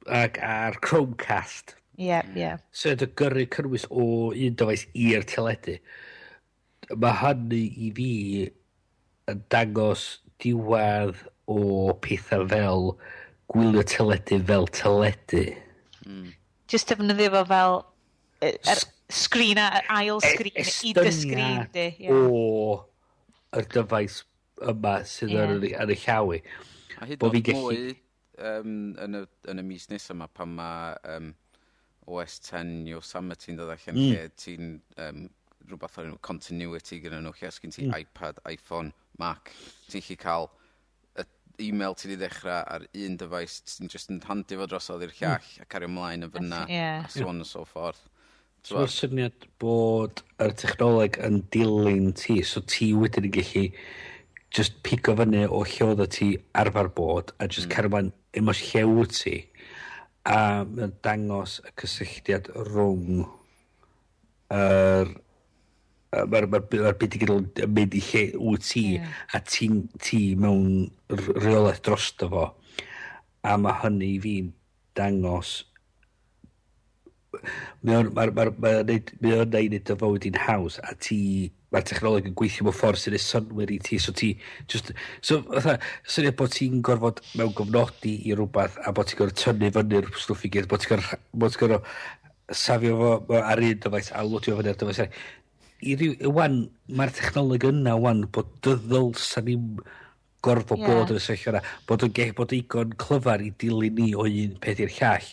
[0.07, 1.77] ag a'r Chromecast.
[1.99, 2.53] Ie ie.
[2.75, 5.79] Syniad o gyrru cynnwys o un dyfais i'r teledu.
[6.95, 8.13] Mae hynny i fi
[9.29, 10.05] yn dangos
[10.43, 11.19] diwedd
[11.51, 12.93] o pethau fel
[13.53, 15.45] gwylio teledu fel teledu.
[16.05, 16.31] Hmm.
[16.69, 17.81] Jyst defnyddio fo fel
[18.45, 21.87] yy er screen a ail e- screen i dy screen di.
[22.05, 22.29] Yeah.
[22.29, 22.85] O
[23.57, 24.23] yr dyfais
[24.69, 25.55] yma sydd yeah.
[25.55, 26.43] yn, yn y llawi.
[26.99, 27.83] A hyd oed mwy
[28.43, 31.33] um, yn, y, yn y mis nes yma pan mae um,
[32.09, 34.13] OS 10 Yosemite'n dod allan mm.
[34.13, 35.27] lle ti'n um,
[35.69, 37.97] rhywbeth o'r continuity gyda nhw lle os gen ti mm.
[38.05, 39.53] iPad, iPhone, Mac
[39.91, 40.49] ti'n chi cael
[41.19, 41.25] y
[41.69, 45.19] e-mail ti'n ei ddechrau ar un dyfais ti'n just yn handi fo drosodd i'r mm.
[45.23, 45.65] llall mm.
[45.65, 47.05] a cario ymlaen yn fyna yeah.
[47.05, 48.07] a so on and so forth
[48.69, 53.65] Mae'r syniad bod y technoleg yn dilyn ti, so ti wedyn yn gallu
[54.55, 57.73] just pigo fyny o lle oedd ti arfer bod a just mm.
[57.75, 59.37] caravan ymwys lle wyt ti
[60.29, 63.25] a mae'n dangos y cysylltiad rhwng
[64.59, 65.13] yr
[66.33, 69.17] mae'r ma ma byd i gydol yn mynd i lle wyt ti yeah.
[69.37, 69.69] a ti,
[70.01, 72.47] ti mewn rheolaeth drosto fo
[73.45, 74.53] a mae hynny i fi'n
[74.97, 75.59] dangos
[77.83, 81.21] mae o'n ma, ma, ma neud, mae o'n neud y dyfywyd i'n haws a ti
[81.75, 84.31] mae'r technoleg yn gweithio mewn ffordd sy'n ei synwyr i ti so ti
[84.73, 85.77] just, so fatha
[86.09, 90.47] syniad bod ti'n gorfod mewn gofnodi i rhywbeth a bod ti'n gorfod tynnu fyny'r stwff
[90.49, 92.97] i gyd bod ti'n gorfod, bod ti'n gorfod safio
[93.29, 95.05] fo ar un dyfais a lwtio fo ar dyfais
[95.85, 99.69] i ryw wan mae'r technoleg yna wan bod dyddol sa'n ni'n
[100.45, 100.89] gorfod yeah.
[100.89, 104.25] bod yn y sefyllfa yna bod yn gech bod eigon clyfar i dilyn ni o
[104.25, 105.29] un peth i'r llall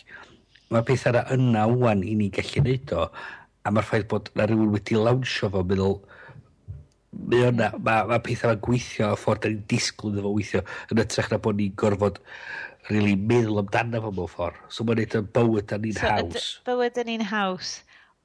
[0.72, 3.06] mae'r peth yna yna wwan i ni gallu neud o,
[3.66, 5.98] a mae'r ffaith bod na rhywun wedi lawnsio fo, meddwl,
[7.30, 10.64] mae yna, mae, mae pethau ma'n gweithio a ffordd da ni'n disgwyl iddo fo weithio
[10.92, 12.20] yn ytrach na bod ni'n gorfod
[12.90, 14.58] really meddwl amdano fo mewn ffordd.
[14.70, 16.50] So mae'n neud y bywyd da ni'n so, haws.
[16.68, 17.72] Bywyd yn ni'n haws,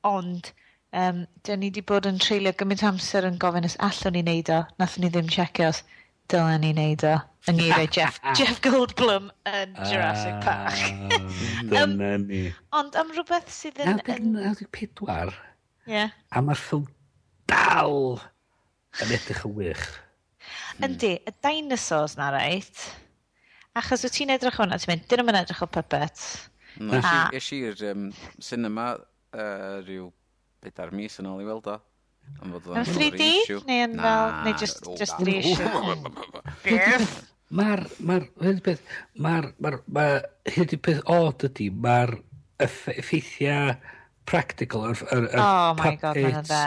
[0.07, 0.51] ond
[0.97, 4.53] um, da ni wedi bod yn treulio gymaint amser yn gofyn os allwn ni wneud
[4.53, 5.85] o, nath ni ddim checio os
[6.31, 7.17] Dylen ni neud o.
[7.49, 10.79] Yn ni roi Jeff, Jeff Goldblum yn ah, Jurassic Park.
[11.71, 12.45] Dyna ni.
[12.77, 13.99] Ond am rhywbeth sydd yn...
[14.05, 15.35] 94.
[15.91, 16.05] Ie.
[16.07, 16.87] A mae'r ffilm
[17.51, 18.21] dal
[19.01, 19.85] yn edrych yn wych.
[20.77, 20.87] Hmm.
[20.87, 22.85] Yndi, y dinosaurs na reit.
[23.79, 26.23] Achos wyt ti'n edrych hwnna, ti'n mynd, dyn nhw'n edrych o puppet.
[26.77, 26.95] Hmm.
[27.35, 30.07] Ys i'r um, cinema uh, rhyw
[30.63, 31.79] bit mis yn ôl i weld o.
[32.41, 33.27] Yn 3D?
[33.67, 34.31] Neu yn fel...
[34.47, 35.69] Neu just, just reissue?
[36.65, 37.15] Beth?
[37.53, 37.85] Mae'r...
[37.99, 38.27] Mae'r...
[38.41, 38.83] Hyn peth...
[39.21, 39.51] Mae'r...
[39.61, 39.79] Mae'r...
[39.97, 40.29] Mae'r...
[40.55, 41.69] Hyn peth odd ydy.
[41.85, 42.15] Mae'r
[42.61, 43.75] effeithiau
[44.29, 46.59] practical yr, yr, yr oh my god mae'n dda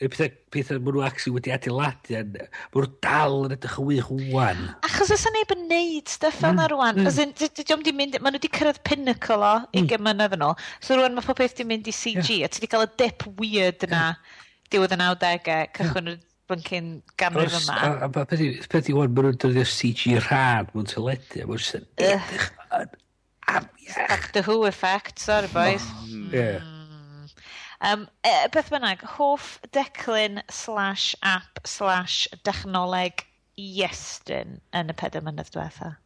[0.00, 4.62] pethau, pethau maen nhw actually wedi adeiladu maen nhw dal yn edrych yn wych wwan
[4.88, 7.34] achos os yna neb yn neud stuff fel na rwan mm.
[7.58, 9.90] dydym di mynd maen nhw wedi cyrraedd pinnacle o i mm.
[10.38, 12.90] yn ôl so rwan mae popeth di mynd i CG a ti wedi cael y
[13.04, 14.06] dip weird yna
[14.72, 16.18] diwedd y 90au, cychwyn y
[16.50, 17.76] byncyn ganrif yma.
[17.76, 21.62] A, a, a beth yw, wan, maen nhw'n dyrdio CG rhan mewn teledu, a maen
[21.62, 22.94] nhw'n edrych yn
[23.52, 24.12] amiach.
[24.12, 25.84] Doctor Who effect, sorry boys.
[26.08, 26.32] Mm.
[26.32, 26.60] Yeah.
[26.60, 26.78] Mm.
[27.82, 33.26] Um, e, beth bynnag, hoff declyn slash app slash dechnoleg
[33.58, 35.96] iestyn yn y pedwar mynydd diwetha?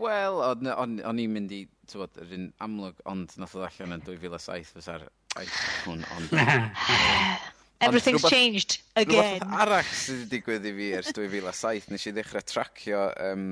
[0.00, 4.74] Wel, o'n i'n mynd i, tywod, yr un amlwg, ond nath o allan yn 2007
[4.74, 5.06] fysa'r
[5.40, 6.36] iPhone, ond...
[7.80, 9.40] Everything's rhywbeth, changed again.
[9.40, 13.46] Rhywbeth arall sydd wedi digwydd i fi ers 2007, nes i ddechrau tracio um,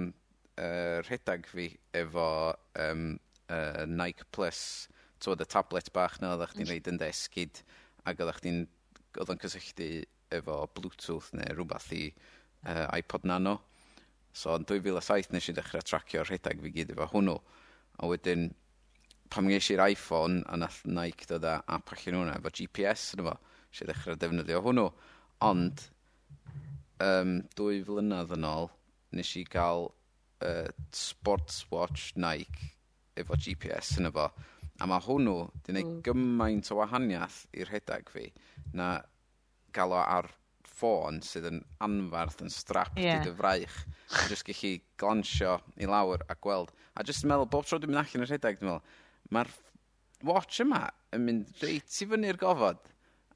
[0.60, 2.28] uh, rhedag fi efo
[2.84, 3.06] um,
[3.48, 4.60] uh, Nike Plus,
[5.24, 7.62] twod y tablet bach na oeddech chdi'n reid yn desgyd,
[8.04, 8.62] ac oeddech chdi'n
[9.18, 9.88] oedd o'n cysylltu
[10.36, 13.58] efo Bluetooth neu rhywbeth i uh, iPod Nano.
[14.36, 17.38] So yn 2007 nes i ddechrau tracio rhedag fi gyd efo hwnnw.
[17.98, 18.50] A wedyn,
[19.32, 23.24] pam ges i'r iPhone, a nath Nike dod â app allan hwnna efo GPS, yn
[23.24, 23.38] efo
[23.72, 24.88] eisiau ddechrau defnyddio hwnnw.
[25.48, 25.84] Ond,
[27.04, 28.70] um, dwy flynydd yn ôl,
[29.16, 29.88] nes i gael
[30.44, 32.72] uh, sports watch Nike
[33.18, 34.28] efo GPS yn efo.
[34.78, 36.02] A mae hwnnw di wneud mm.
[36.06, 38.28] gymaint o wahaniaeth i'r rhedeg fi
[38.78, 38.98] na
[39.74, 40.28] gael o ar
[40.78, 43.24] ffôn sydd yn anfarth yn strap yeah.
[43.24, 43.78] dy fraich.
[44.14, 46.70] A jyst gallu glansio i lawr a gweld.
[46.94, 48.94] A jyst yn meddwl, bob tro dwi'n mynd allan i'r rhedeg, dwi'n meddwl,
[49.34, 49.52] mae'r
[50.28, 52.80] watch yma yn mynd reit i fyny'r gofod.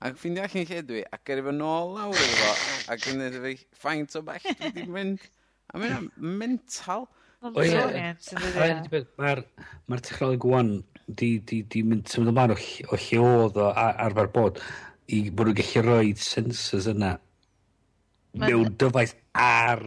[0.02, 3.62] Ac ffeindio allan lle dwi, ac gyrru fo nôl lawr iddo fo, ac yn edrych
[3.62, 5.26] fi, ffaint o bell dwi wedi mynd.
[5.72, 6.08] A mae'n
[6.42, 7.06] mental.
[7.42, 9.42] Mae'r
[9.90, 10.72] ma technoleg wan
[11.06, 12.58] di, di, di mynd symud ymlaen o,
[12.90, 14.60] o lle oedd o arfer bod
[15.12, 17.16] i bod nhw'n gallu rhoi sensors yna
[18.42, 19.82] mewn dyfais ar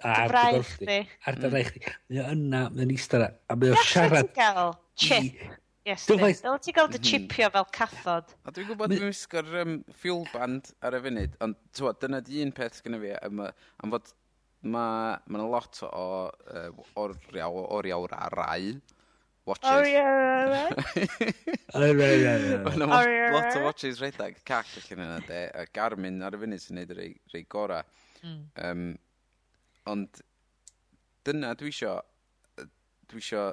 [0.00, 0.98] ar dy gorff di.
[1.28, 1.82] Ar dy raich di.
[2.08, 3.32] Mae o yna, mae'n eistedd yna.
[3.48, 4.32] a mae o siarad
[5.00, 5.44] chip.
[5.88, 7.06] Yes, Dyl ti gael dy mhm.
[7.08, 8.34] chipio fel cathod.
[8.44, 12.42] A dwi'n gwybod dwi'n wisgo'r um, fuel band ar y funud, ond tywod, dyna di
[12.44, 13.40] un peth gyda fi, am,
[13.80, 14.10] am fod
[14.60, 18.74] mae ma lot o uh, oriaw, oriaw ra, rai
[19.48, 19.70] watches.
[19.70, 21.06] Oriaw ra, rai.
[23.32, 26.92] lot o watches rhedeg cac allan yna de, a Garmin ar y funud sy'n neud
[26.98, 27.80] rei, rei gora.
[28.20, 28.42] Mm.
[28.66, 28.84] Um,
[29.88, 30.20] ond
[31.24, 31.96] dyna dwi isio,
[33.08, 33.48] dwi isio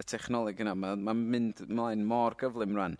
[0.00, 2.96] y technoleg yna, mae'n ma mynd mlaen mor gyflym rhan.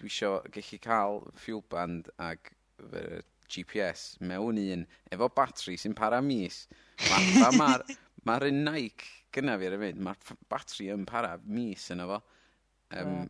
[0.00, 2.52] Dwi isio gallu cael fuel band ag
[2.86, 6.62] uh, GPS mewn un efo batri sy'n para mis.
[7.08, 7.98] Mae'r ma, ma, ma,
[8.30, 12.20] ma Nike gyna fi ar y fyd, mae'r batri yn para mis yna fo.
[12.90, 13.28] Um, mm.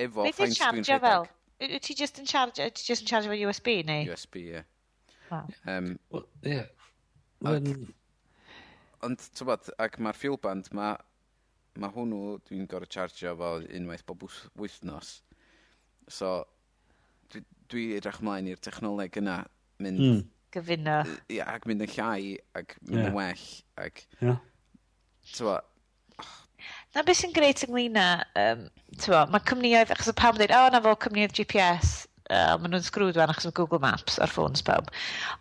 [0.00, 1.04] Efo Beth fine screen rhedeg.
[1.04, 1.28] fel?
[1.58, 4.06] Wyt ti just yn charge, ti just yn charge efo USB neu?
[4.12, 4.58] USB, ie.
[4.60, 4.66] Yeah.
[5.30, 5.48] Wow.
[5.66, 6.70] Um, well, yeah.
[9.04, 10.96] Ond, ti'n bod, ac mae'r fuel band, mae
[11.78, 14.24] mae hwnnw dwi'n gorau chargio fo unwaith bob
[14.58, 15.18] wythnos.
[16.10, 16.32] So,
[17.32, 19.40] dwi, dwi edrych mlaen i'r technoleg yna
[19.84, 20.02] mynd...
[20.02, 20.26] Mm.
[20.56, 20.98] Gyfuno.
[21.28, 23.10] Ia, ac mynd yn llai, ac mynd yeah.
[23.10, 23.48] yn well,
[23.84, 24.04] ac...
[24.22, 24.38] Yeah.
[25.34, 25.58] Twa,
[26.24, 26.36] oh.
[26.96, 28.08] Na beth sy'n greit ynglyn â,
[28.40, 28.64] um,
[29.30, 32.84] mae cwmnioedd, achos o pawb dweud, o, oh, na fo cwmnioedd GPS, uh, maen nhw'n
[32.84, 34.90] sgrwyd fan achos mae Google Maps ar ffôns pawb.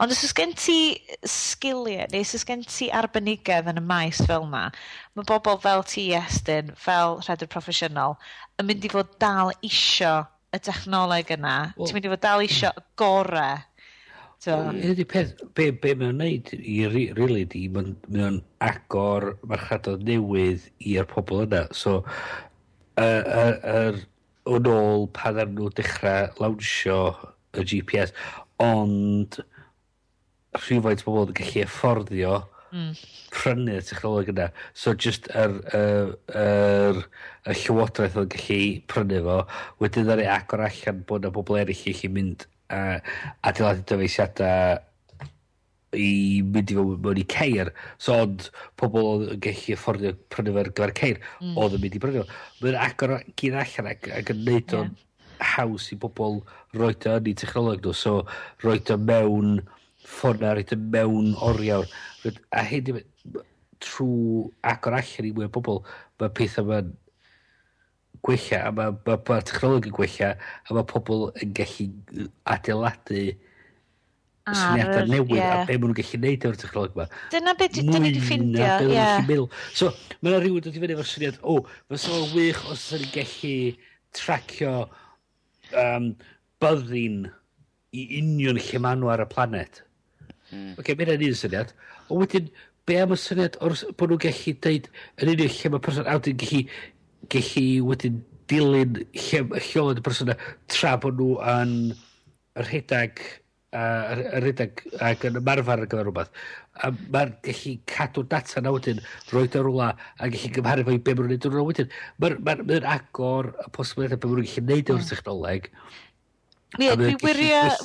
[0.03, 0.79] Ond os oes gen ti
[1.27, 4.67] sgiliau, neu os oes gen ti arbenigedd yn y maes fel yma,
[5.17, 8.17] mae bobl fel ti Estyn, fel rhedwr proffesiynol,
[8.61, 10.19] yn mynd i fod dal isio
[10.55, 11.57] y technoleg yna.
[11.75, 13.63] Well, Ti'n mynd i fod dal isio y gorau.
[14.47, 21.41] Ydy peth, be, be mae'n neud i really di, mae'n agor marchadod newydd i'r pobl
[21.47, 21.65] yna.
[21.75, 22.03] So,
[23.01, 24.05] yr uh, uh, uh,
[24.47, 26.99] yn ôl pan ar nhw dechrau lawnsio
[27.57, 28.13] y GPS,
[28.63, 29.39] ond
[30.57, 32.35] rhywfaint pobl yn gallu efforddio
[32.71, 32.91] mm.
[33.35, 34.49] prynu'r technoleg yna.
[34.73, 37.01] So just yr, yr, yr,
[37.47, 38.59] y llywodraeth yn gallu
[38.91, 39.39] prynu fo,
[39.83, 42.99] wedyn ddari agor allan bod yna bobl eraill i chi mynd a
[43.47, 44.81] adeiladu dyfeisiadau
[45.97, 47.71] i mynd i fewn mewn i ceir.
[48.01, 48.47] So, ond
[48.79, 51.55] pobl oedd yn gallu afforddio prynu fe gyfer ceir, mm.
[51.57, 52.25] oedd yn mynd i brynu.
[52.61, 55.49] Mae'n agor gyd allan ac, ac yn neud o'n yeah.
[55.55, 56.39] haws i bobl
[56.77, 57.95] roed o yn i technoleg nhw.
[57.97, 58.21] So,
[58.65, 59.57] roed o mewn
[60.07, 61.89] ffona, roed o mewn oriawr.
[62.27, 63.03] A hyn e,
[63.83, 65.83] trwy agor allan i mwy o bobl,
[66.21, 66.95] mae pethau mae'n
[68.25, 73.27] gwella, a mae ma, ma, ma technoleg yn gwella, a mae pobl yn gallu adeiladu
[74.55, 75.63] syniadau newydd yeah.
[75.63, 77.07] a be maen nhw'n gallu neud efo'r technoleg yma.
[77.33, 78.93] Dyna beth dyn ni wedi ffeindio, ie.
[78.93, 79.57] Yeah.
[79.75, 83.07] So, mae yna rhywun wedi fynd efo'r syniad, o, oh, fysa fo'n wych os ydyn
[83.07, 83.57] ni'n gallu
[84.17, 84.73] tracio
[85.83, 86.07] um,
[86.63, 87.19] byddin
[87.97, 89.83] i union lle maen nhw ar y planet.
[90.51, 90.71] Mm.
[90.77, 91.75] Oce, okay, mae yna'n un syniad.
[92.07, 92.49] O wedyn,
[92.87, 96.31] be am y syniad o'r bod nhw'n gallu deud yn union lle mae person awd
[96.31, 96.63] yn gallu,
[97.33, 100.31] gallu wedyn dilyn lle, lle oedd y person
[100.71, 101.73] tra bod nhw yn
[102.67, 103.19] rhedag
[103.75, 106.41] uh, yr, yr unig ac yn ymarfer ar gyfer rhywbeth.
[106.85, 109.03] A mae'n gallu cadw data na wedyn,
[109.33, 111.95] roed o rwla a gallu gymharu fo i be mae'n gwneud o'n wedyn.
[112.23, 115.09] Mae'n ma, ma agor y posibiliadau be mae'n gallu gwneud o'r mm.
[115.11, 115.71] technoleg.
[116.77, 117.13] Ie, dwi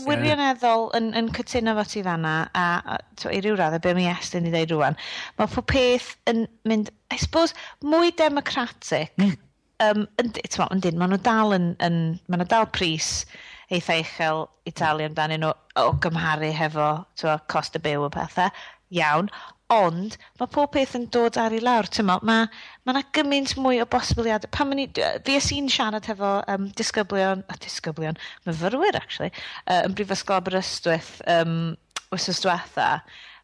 [0.09, 4.49] wirioneddol yn, yn cytuno fo ti fanna, a, a i ryw radd, be mi estyn
[4.49, 4.99] i ddeud rwan,
[5.38, 7.55] mae pob peth yn mynd, I suppose,
[7.87, 9.14] mwy democratic.
[9.23, 9.38] Mm.
[9.83, 11.97] Um, yndyn, maen nhw dal yn, yn
[12.31, 13.23] maen nhw dal pris
[13.72, 18.52] eitha uchel Italia amdanyn nhw o gymharu hefo twa, cost y byw o pethau.
[18.92, 19.30] Iawn.
[19.72, 21.88] Ond mae pob peth yn dod ar ei lawr.
[22.04, 22.40] Mae yna
[22.85, 24.50] ma, na gymaint mwy o bosibiliadau.
[24.52, 24.87] Pan ma'n i...
[25.24, 27.44] Fi i'n siarad hefo um, disgyblion...
[27.48, 28.20] a disgyblion.
[28.44, 29.32] Myfyrwyr, actually.
[29.64, 31.72] Uh, yn brifysgol Aberystwyth um,
[32.12, 32.90] wsos diwetha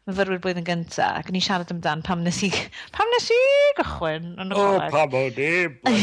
[0.09, 2.49] myfyrwyr blwyddyn gynta, ac yn i siarad amdan pam nes i,
[2.95, 3.39] pam nes i
[3.79, 4.89] gychwyn yn y coleg.
[4.89, 5.53] O, pam o'n i!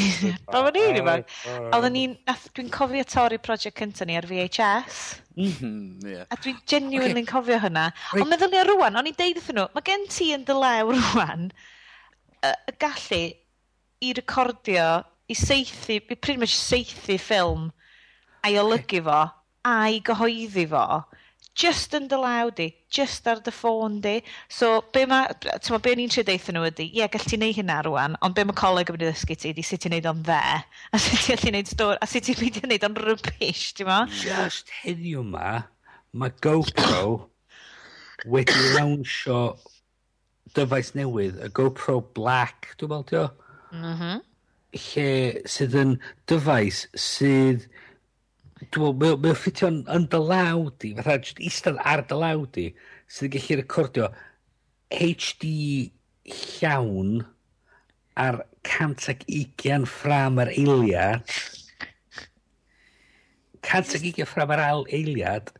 [0.53, 1.37] Pam o'n i'n ifanc.
[1.53, 2.19] A oedden ni'n,
[2.57, 5.01] dwi'n cofio torri prosiect cynta ni ar VHS.
[5.37, 6.25] -hmm, yeah.
[6.31, 7.33] A dwi'n genuinely'n okay.
[7.33, 7.90] cofio hynna.
[8.12, 8.23] Right.
[8.23, 12.53] Ond meddylia rwan, o'n i'n deud wrthyn nhw, mae gen ti yn dylew rwan y
[12.53, 13.23] uh, gallu
[14.05, 14.88] i recordio,
[15.29, 17.71] i seithi, i pretty much seithi ffilm
[18.47, 19.21] a'i olygu fo,
[19.66, 20.87] a'i gyhoeddi fo
[21.57, 24.19] just yn dy law di, just ar dy ffôn di.
[24.53, 25.23] So, be ma,
[25.64, 28.37] tyma, be ni'n trio deitha nhw ydi, ie, yeah, gall ti neud hynna rwan, ond
[28.37, 30.42] be mae coleg yn mynd i ddysgu ti, di sut ti'n neud o'n dde,
[30.92, 33.88] a sut ti'n gallu neud stor, a sut ti'n mynd i neud o'n rybys, ti'n
[33.88, 34.03] ma?
[34.21, 35.62] Just heddiw ma,
[36.12, 37.03] mae GoPro
[38.29, 39.40] wedi lawnsio
[40.57, 43.29] dyfais newydd, y GoPro Black, dwi'n meddwl, tio?
[43.73, 44.16] Mhm.
[44.21, 44.25] Mm
[44.77, 45.92] lle sydd yn
[46.29, 47.66] dyfais sydd
[48.76, 52.66] dwi'n meddwl, mae'n ffitio'n yn dy law di, fatha jyst eistedd ar dy law di,
[53.08, 54.10] sydd yn gallu recordio
[54.92, 55.52] HD
[56.36, 57.20] llawn
[58.16, 61.36] ar 120 ffram ar eiliad.
[63.66, 65.52] 120 ffram ar al eiliad.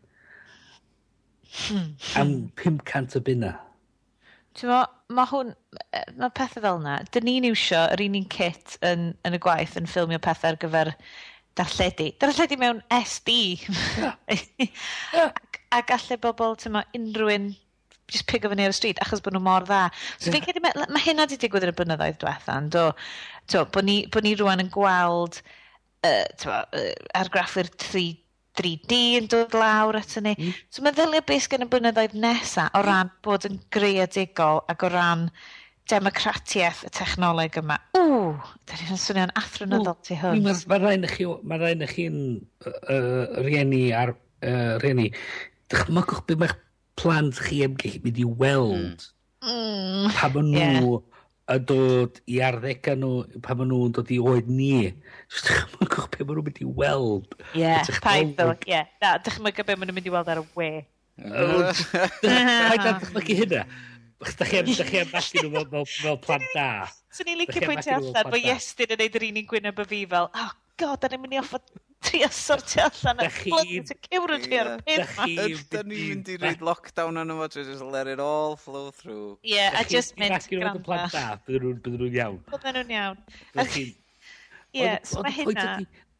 [2.20, 3.55] Am 500 o bunna.
[4.57, 4.81] Ti'n mo,
[5.12, 5.52] mae hwn,
[6.16, 6.98] mae pethau fel yna.
[7.12, 10.61] Dyn ni'n iwsio yr un un kit yn, yn y gwaith yn ffilmio pethau ar
[10.62, 10.92] gyfer
[11.59, 12.11] darlledu.
[12.23, 13.37] Darlledu mewn SD.
[13.99, 14.16] Yeah.
[15.27, 17.49] ac, a gallu bobl, ti'n ma, unrhyw un
[18.12, 19.87] just pigo fyny ar y stryd achos bod nhw mor dda.
[20.16, 20.37] So yeah.
[20.37, 22.87] fi'n credu, mae, mae hynna wedi digwydd yn y blynyddoedd diwetha, yn do.
[23.53, 25.40] To, bod ni, bod ni rwan yn gweld
[26.07, 28.07] uh, tyma, uh, argraffwyr 3,
[28.57, 30.35] 3D yn dod lawr at ni.
[30.38, 30.55] Mm.
[30.71, 34.92] So mae meddylia beth gen y blynyddoedd nesaf o ran bod yn greadigol ac o
[34.92, 35.29] ran
[35.90, 37.79] democratiaeth y technoleg yma.
[37.96, 38.31] Ww,
[38.66, 40.42] da ni'n swnio'n athronyddol ti hwn.
[40.44, 42.22] Mae ma rhain chi, mae rhaid rhain chi'n
[42.66, 45.11] uh, rieni ar uh, rieni.
[45.72, 46.57] Dychmygwch beth mae'ch
[46.99, 49.07] plant chi am gallu mynd i weld
[49.44, 50.09] mm.
[50.16, 51.55] pa maen nhw yeah.
[51.55, 53.12] yn dod i arddega nhw,
[53.44, 54.90] pa maen nhw'n dod i oed ni.
[55.31, 57.40] Just dychmygwch beth maen nhw'n mynd i weld.
[57.55, 58.83] Ie, paid ddol, ie.
[59.05, 60.70] Na, dychmygwch beth maen nhw'n mynd i weld ar y we.
[61.16, 63.68] Paid a dychmygu hynna
[64.24, 66.68] da chi am, dach chi am allu nhw fel, fel, fel plant da.
[67.16, 70.05] Swn ni'n licio pwyntio allan, bod Iestyn yn neud yr un i'n gwyneb y fi
[70.12, 71.61] fel, oh god, da ni'n mynd i offa
[72.07, 75.26] trio sortio allan y blood to cywr yn trio'r pyn ma.
[75.72, 79.38] Da ni'n mynd i reid lockdown arno fo, just let it all flow through.
[79.42, 80.40] Yeah, a just mynd granda.
[80.40, 82.40] Dach chi'n mynd i plant da, bydden nhw'n iawn.
[82.52, 83.20] Bydden nhw'n iawn.
[84.76, 85.68] Ie, so mae hynna.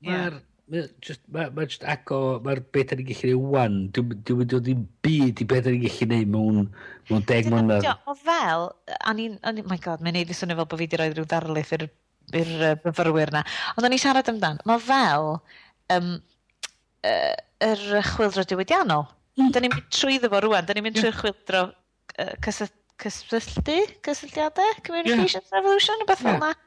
[0.07, 4.55] Mae'r Mae just, ma, ma just ago, mae'r beth ni'n gallu neud wan, dwi'n mynd
[4.57, 6.65] o ddim byd i beth ni'n gallu neud mewn,
[7.11, 7.87] mewn deg mlynedd.
[8.11, 10.99] O fel, o'n i'n, oh my god, mae'n neud i swnio fel bod fi wedi
[10.99, 11.87] rhoi rhyw darlith i'r
[12.35, 13.45] i'r myfyrwyr na.
[13.77, 15.37] Ond o'n i siarad amdan, mae fel
[15.95, 16.13] um,
[17.07, 17.35] uh,
[17.67, 19.07] yr chwildro diwydiannol.
[19.39, 19.53] Mm.
[19.55, 25.45] Da ni'n mynd trwyddo fo rwan, da ni'n mynd trwy'r chwildro uh, cysylltu, cysylltiadau, communications
[25.45, 25.59] yeah.
[25.61, 26.43] revolution, rhywbeth fel yeah.
[26.49, 26.66] na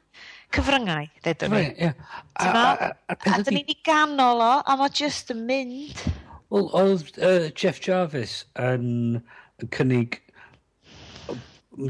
[0.54, 1.62] cyfryngau, ddedwn ni.
[1.86, 1.92] Ie.
[2.40, 2.90] A,
[3.24, 6.02] dyn ni'n ei ganol o, a mae just yn mynd.
[6.50, 9.20] Wel, oedd uh, Jeff Jarvis yn
[9.60, 10.20] yn cynnig...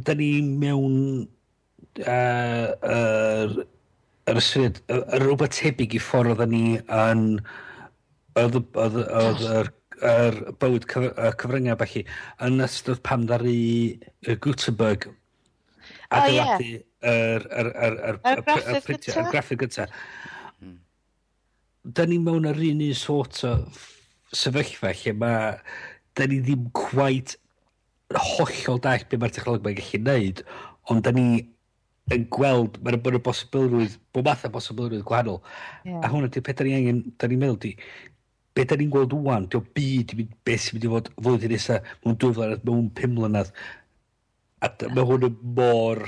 [0.04, 0.96] Da ni mewn
[2.04, 3.54] uh, yr,
[4.30, 7.24] yr ysyniad, yr rhywbeth tebyg i ffordd oedden ni yn
[8.38, 11.08] oedd yr yr bywyd cyf
[11.40, 12.04] cyfryngau falle
[12.46, 13.56] yn ystod pam ddaru
[14.44, 15.08] Gutenberg
[16.10, 19.86] adeiladu oh, yeah yr, yr, yr, yr, yr, yr, yr, graffig gyda.
[21.84, 23.54] Da ni mewn yr un un sort o
[24.36, 25.54] sefyllfa lle mae
[26.18, 27.38] da ni ddim gwaith
[28.18, 30.44] hollol dall beth mae'r technoleg mae'n gallu neud,
[30.90, 31.26] ond da ni
[32.14, 35.38] yn gweld, mae'n bod yn bosibilrwydd, bod math o bosibilrwydd gwahanol.
[35.86, 36.00] Yeah.
[36.02, 37.74] A hwnna di peth da ni angen, da ni'n meddwl di,
[38.56, 41.92] be da ni'n gweld wwan, di o byd, beth sy'n mynd i fod flwyddyn nesaf,
[42.02, 43.52] mewn dwy flynedd, mewn pum mlynedd.
[44.66, 46.02] A mae hwn yn mor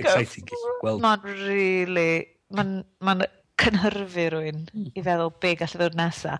[0.00, 1.02] exciting i weld.
[1.04, 2.10] Mae'n really...
[2.54, 3.16] Mae'n ma
[3.60, 4.90] cynhyrfu rwy'n hmm.
[4.98, 6.38] i feddwl be gallai ddod nesa.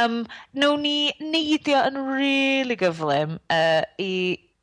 [0.00, 0.22] Um,
[0.56, 4.12] Nown ni neidio yn really gyflym uh, i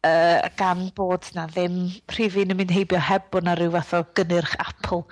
[0.08, 1.76] uh, gan bod na ddim
[2.14, 5.04] rhifin yn mynd heibio heb bod na rhyw fath o gynnyrch Apple.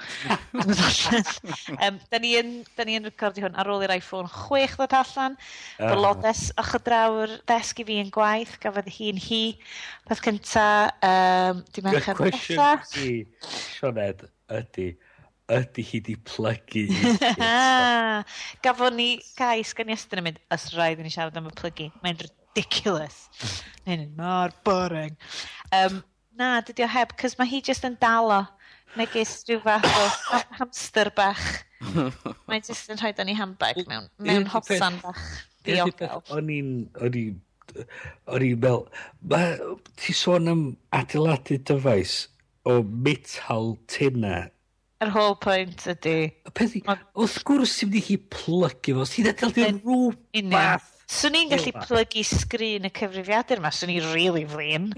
[1.86, 4.96] um, da ni yn, da ni yn recordio hwn ar ôl i'r iPhone 6 ddod
[5.02, 5.38] allan.
[5.78, 5.92] Uh.
[5.92, 9.44] Bylodes o'ch draw'r desg i fi yn gwaith, gafodd hi'n hi.
[10.10, 10.66] Peth cynta,
[11.06, 12.82] um, di merch ar bethau.
[13.46, 14.26] Sioned,
[14.60, 14.90] ydy,
[15.60, 16.88] ydy hi di plygu.
[18.66, 21.92] Gafon ni gais gan i yn mynd, os rhaid i ni siarad am y plygu.
[22.02, 22.22] Mae'n
[22.56, 23.30] ridiculous.
[23.86, 25.18] Hyn yn mor boring.
[25.72, 26.04] Um,
[26.38, 28.46] na, dydy o heb, cys mae hi just yn dalo.
[28.98, 29.86] Megis rhyw fath
[30.34, 31.44] o hamster bach.
[32.50, 35.22] Mae'n just yn rhoi dan i handbag mewn, mewn hosan bach.
[35.68, 36.24] Diogel.
[36.34, 36.74] O'n i'n...
[37.00, 38.86] O'n i'n fel...
[40.02, 40.64] Ti sôn am
[40.96, 42.24] adeiladu dyfais
[42.66, 44.48] o metal tynna
[45.00, 46.32] Yr whole point ydy...
[46.58, 46.82] Peth i,
[47.16, 51.72] wrth gwrs sy'n mynd i chi plygu fo, sy'n adael di'n rhywbeth Swn i'n gallu
[51.74, 54.92] plygu sgrin y cyfrifiadur yma, swn i'n really flin.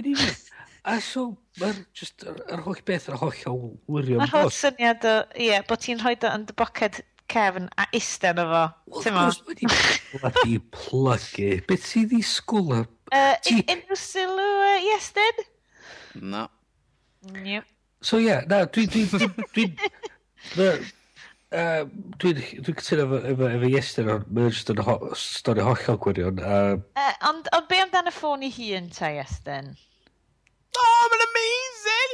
[0.84, 3.54] A so, mae'r just, yr holl beth yr holl o
[3.94, 4.18] wirio.
[4.20, 7.00] Mae'r holl syniad o, ie, yeah, bod ti'n rhoi yn dy boced
[7.32, 8.64] cefn a isten o efo.
[8.98, 11.52] Wel, gwrs, wedi plygu, plygu.
[11.70, 12.90] Beth sydd ddisgwyl ar...
[13.12, 15.46] Uh, Unrhyw sylw, uh, yes, then?
[16.34, 16.48] No.
[17.32, 17.70] Yep.
[18.02, 19.06] So, ie, yeah, na, dwi, dwi,
[19.54, 19.70] dwi,
[20.58, 20.68] dwi,
[21.52, 21.84] Uh,
[22.16, 26.38] dwi'n dwi cytuno efo, efo, efo Iestyn, ond mae'n just yn ho, stori hollol gwirion.
[26.40, 29.74] Uh, uh, ond ond be amdan y ffôn i hun ta Iestyn?
[30.80, 32.14] Oh, mae'n amazing!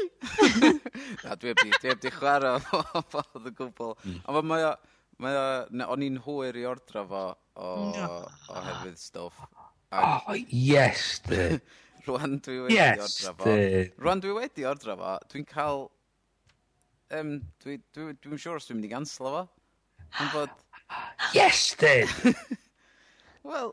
[1.23, 3.93] Na, dwi ebdi, dwi ebdi chwarae o ffordd y gwbl.
[4.01, 4.15] Hmm.
[4.25, 4.71] Ond mae o,
[5.21, 5.45] mae o,
[5.93, 9.45] o'n i'n hwyr i ordro fo o, o hefyd stwff.
[9.93, 11.59] Oh, yes, dy.
[12.07, 13.59] Rwan dwi wedi yes, ordro fo.
[14.01, 15.85] Rwan dwi wedi ordro fo, dwi'n cael
[17.15, 19.43] um, dwi'n dwi, dwi, dwi siŵr os dwi'n mynd i ganslo fo.
[20.23, 20.63] Yn bod...
[21.35, 22.11] Yes, dyn!
[23.47, 23.71] Wel,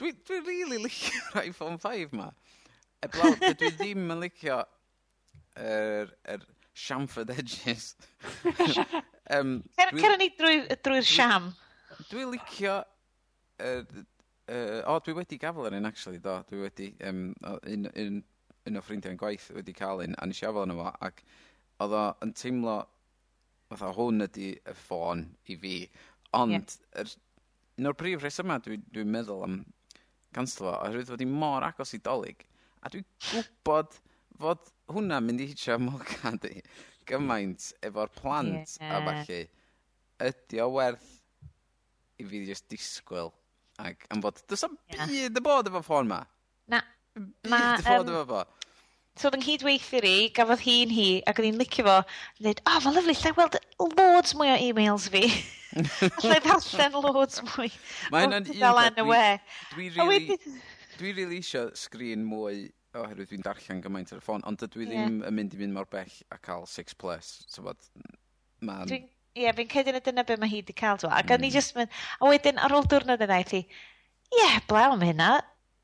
[0.00, 2.30] dwi'n dwi really licio'r iPhone 5 ma.
[3.06, 4.60] Eblaw, dwi ddim yn licio
[5.58, 7.92] yr, er, er edges.
[9.36, 11.52] um, Cer, Cera ni drwy'r drwy siam.
[12.10, 12.80] Dwi'n licio...
[13.62, 13.84] Er,
[14.50, 16.40] er, o, dwi wedi gafel yr un, actually, do.
[16.50, 16.92] Dwi wedi...
[17.06, 18.22] Um, un, un,
[18.66, 21.22] un o ffrindiau'n gwaith wedi cael un, a nes i afel yno fo, ac
[21.82, 22.78] oedd o yn teimlo
[23.72, 25.76] fatha hwn ydy y ffôn i fi.
[26.36, 27.02] Ond yeah.
[27.02, 27.12] er,
[27.80, 29.58] un o'r prif rhesymau dwi'n dwi, meddwl am
[30.36, 32.44] ganslo oherwydd fod i mor agos i dolyg.
[32.82, 33.98] A dwi'n gwybod
[34.42, 36.56] fod hwnna'n mynd i hitio molca di
[37.08, 38.96] gymaint efo'r plant yeah.
[38.96, 39.42] a falle.
[40.22, 41.12] Ydy o werth
[42.20, 43.32] i fi just disgwyl
[43.82, 45.06] ac am fod, does am yeah.
[45.08, 46.20] byd y bod efo ffôn ma.
[46.70, 46.82] Na.
[47.16, 48.42] Byd ma, y bod um, efo fo.
[49.20, 51.96] So oedd 'y nghydweithiwr i, gafodd hi'n hi, ac oedd hi'n licio fo,
[52.38, 53.58] yn dweud, o, oh, mae'n lyflu, lle weld
[53.98, 55.26] loads mwy o e-mails fi.
[56.22, 57.68] Alla i ddarllen loads mwy.
[58.14, 58.96] Mae hynna'n un peth.
[59.74, 60.54] Dwi, dwi, really, wedi...
[60.96, 64.88] dwi really isio sgrin mwy oherwydd dwi'n darllen gymaint ar y ffôn, ond dydw i
[64.88, 67.80] ddim yn mynd i fynd mor bell a cael 6 plus, so bod,
[68.64, 68.88] man.
[68.88, 71.36] Ie, fi'n cedi na dyna be mae hi wedi cael, dwi, ac mm.
[71.36, 71.56] o'n i mm.
[71.56, 75.30] just mynd, a wedyn ar ôl diwrnod yna i ti, ie, yeah, blew am hynna,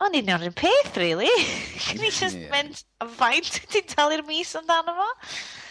[0.07, 1.31] O'n i'n o'r un peth, really.
[1.85, 2.53] Can i just yeah.
[2.53, 2.83] mynd
[3.19, 5.09] faint ti'n talu'r mis amdano fo?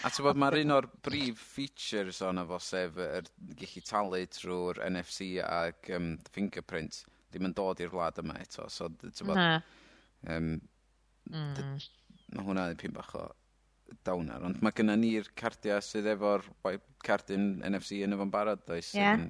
[0.03, 3.29] A ti'n bod, mae'r un o'r brif features o'n efo sef er,
[3.61, 8.67] gallu talu trwy'r NFC ac um, fingerprint, ddim yn dod i'r wlad yma eto.
[8.73, 9.41] So, ti'n bod,
[10.35, 10.53] um,
[11.31, 11.73] mm.
[12.35, 13.25] mae hwnna yn pyn bach o
[14.03, 14.43] dawner.
[14.43, 16.43] Ond mae gennym ni'r cardiau sydd efo'r
[17.07, 18.91] cardyn NFC yn efo'n barod, does?
[18.91, 19.29] Yeah.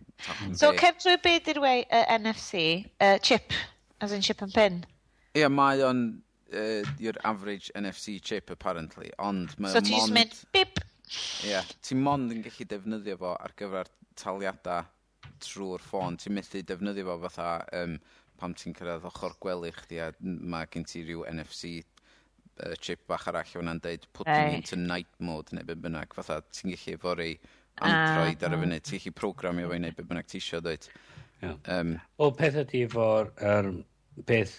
[0.57, 3.53] So, ceftrwy beth i'r uh, NFC, uh, chip,
[4.01, 4.85] As in chip and pin?
[5.33, 6.03] Ie, yeah, mae o'n
[6.53, 9.11] uh, your average NFC chip, apparently.
[9.19, 10.79] Ond mae so ti'n mynd bip!
[11.07, 13.89] Ie, yeah, ti'n mond yn gallu defnyddio fo ar gyfer
[14.19, 14.85] taliadau
[15.43, 16.17] trwy'r ffôn.
[16.21, 17.97] Ti'n methu defnyddio fo fatha um,
[18.37, 23.27] pam ti'n cyrraedd ochr gwely chdi a mae gen ti rhyw NFC uh, chip bach
[23.31, 24.51] arall hwnna'n deud put hey.
[24.51, 26.13] me into night mode neu beth bynnag.
[26.17, 28.87] Fatha ti'n gallu efo ah, Android uh, ar y funud.
[28.87, 30.89] Ti'n gallu programio fo i wneud beth bynnag ti eisiau dweud.
[31.43, 31.57] Yeah.
[31.69, 33.69] Um, Wel, peth ydy efo'r er,
[34.29, 34.55] beth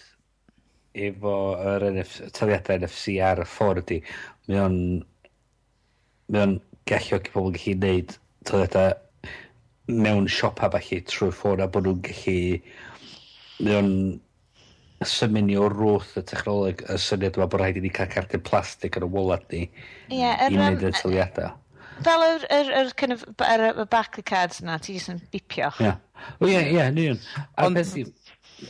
[0.95, 1.35] efo
[1.73, 3.99] yr NF, taliadau NFC ar y ffordd ydy,
[4.49, 4.79] mae o'n
[6.29, 6.55] mae o'n
[6.89, 8.15] gallio i pobl gallu neud
[8.47, 8.95] taliadau
[9.89, 12.39] mewn siopa falle trwy ffordd a bod nhw'n gallu
[13.59, 13.93] mae o'n
[15.09, 18.43] symud ni o rwth y technoleg y syniad yma bod rhaid i ni cael cartyn
[18.45, 19.63] plastig ar y wallet ni
[20.11, 21.55] yeah, i wneud y taliadau.
[22.03, 25.67] Fel yr, yr, yr, kind of, yr, y Barclaycards yna, ti jyst yn bipio.
[25.83, 25.97] Yeah.
[26.39, 27.23] O ie, ie, ni yn union.
[27.65, 27.79] Ond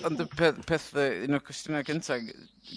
[0.05, 2.25] Ond y peth, peth un o'r cwestiynau gyntaf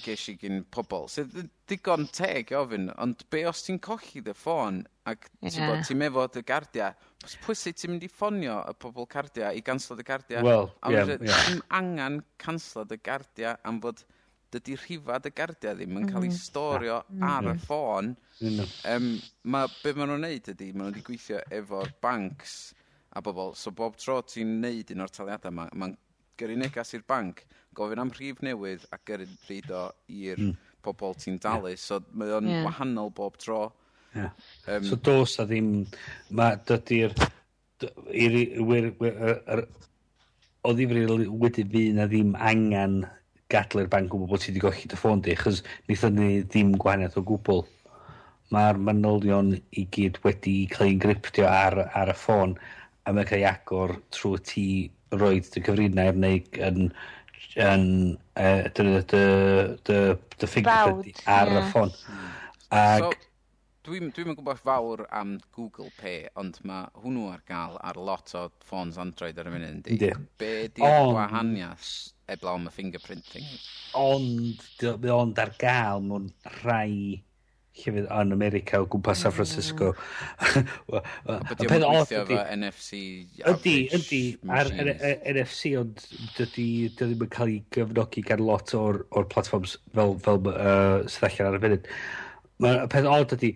[0.04, 1.34] ges i gyn pobl, sydd
[1.68, 5.82] digon teg ofyn, ond be os ti'n colli dy ffôn ac yeah.
[5.84, 6.92] ti'n efo dy gardia,
[7.44, 10.44] pwy sy'n ti'n mynd i ffonio y pobl cardia i ganslo dy gardia?
[10.46, 10.96] Wel, ie.
[10.96, 11.46] Yeah, yeah.
[11.48, 14.04] Ti'n angen canslo dy gardia am fod
[14.52, 16.38] dydy rhifa dy gardia ddim yn cael ei mm.
[16.38, 17.24] storio mm.
[17.28, 17.64] ar y mm.
[17.66, 18.14] ffôn.
[18.40, 18.70] Mm.
[18.94, 19.10] Um,
[19.52, 22.56] ma, be maen nhw'n neud ydy, maen nhw wedi gweithio efo'r banks
[23.12, 23.54] a bobl.
[23.56, 25.96] So bob tro ti'n neud un o'r taliadau yma, mae'n
[26.40, 27.44] gyrru negas i'r banc,
[27.76, 30.56] gofyn am rhif newydd a gyrru rhaid o i'r mm.
[30.84, 31.74] pobl ti'n dalu.
[31.74, 31.84] Yeah.
[31.84, 32.66] So mae o'n yeah.
[32.66, 33.62] wahanol bob tro.
[34.16, 34.32] Yeah.
[34.68, 35.86] Um, so dos a ddim,
[36.30, 37.16] mae dydy'r
[40.62, 43.02] o ddifrif wedyn fi na ddim angen
[43.52, 47.18] gadlu'r banc gwybod bod ti wedi golli dy ffôn di, chos wnaethon ni ddim gwahaniaeth
[47.20, 47.64] o gwbl.
[48.52, 52.54] Mae'r manylion i gyd wedi cael ei engriptio ar, ar y ffôn
[53.02, 54.66] a mae'n cael ei agor trwy ti
[55.18, 56.86] roed dy cyfrinau neu yn
[57.60, 57.84] yn
[58.38, 59.24] uh, dy, dy,
[59.84, 59.98] dy,
[60.38, 61.58] dy ffigur ar yeah.
[61.58, 61.92] y ffôn.
[62.06, 62.32] Hmm.
[62.72, 63.28] Ag...
[63.82, 68.44] Dwi'n dwi gwybod fawr am Google Pay, ond mae hwnnw ar gael ar lot o
[68.62, 70.12] ffôns Android ar y munud, ynddi?
[70.12, 70.20] Yeah.
[70.38, 71.90] Be di'r gwahaniaeth
[72.30, 73.48] eblaw am y fingerprinting?
[73.98, 74.62] Ond,
[75.16, 76.30] ond ar gael mewn
[76.60, 77.18] rhai
[77.80, 79.92] llefydd yn America o gwmpas San Francisco.
[79.94, 80.66] Mm.
[81.32, 82.38] a peth gweithio ydi...
[82.56, 83.00] NFC...
[83.52, 84.22] Ydi, ydy.
[84.52, 86.02] ar NFC, ond
[86.36, 86.66] dydy
[86.98, 91.50] ddim yn cael ei gyfnogi gan lot o'r, or platforms fel, fel uh, sydd allan
[91.50, 91.88] ar y funud.
[92.62, 93.52] Mae'r peth oed ydy,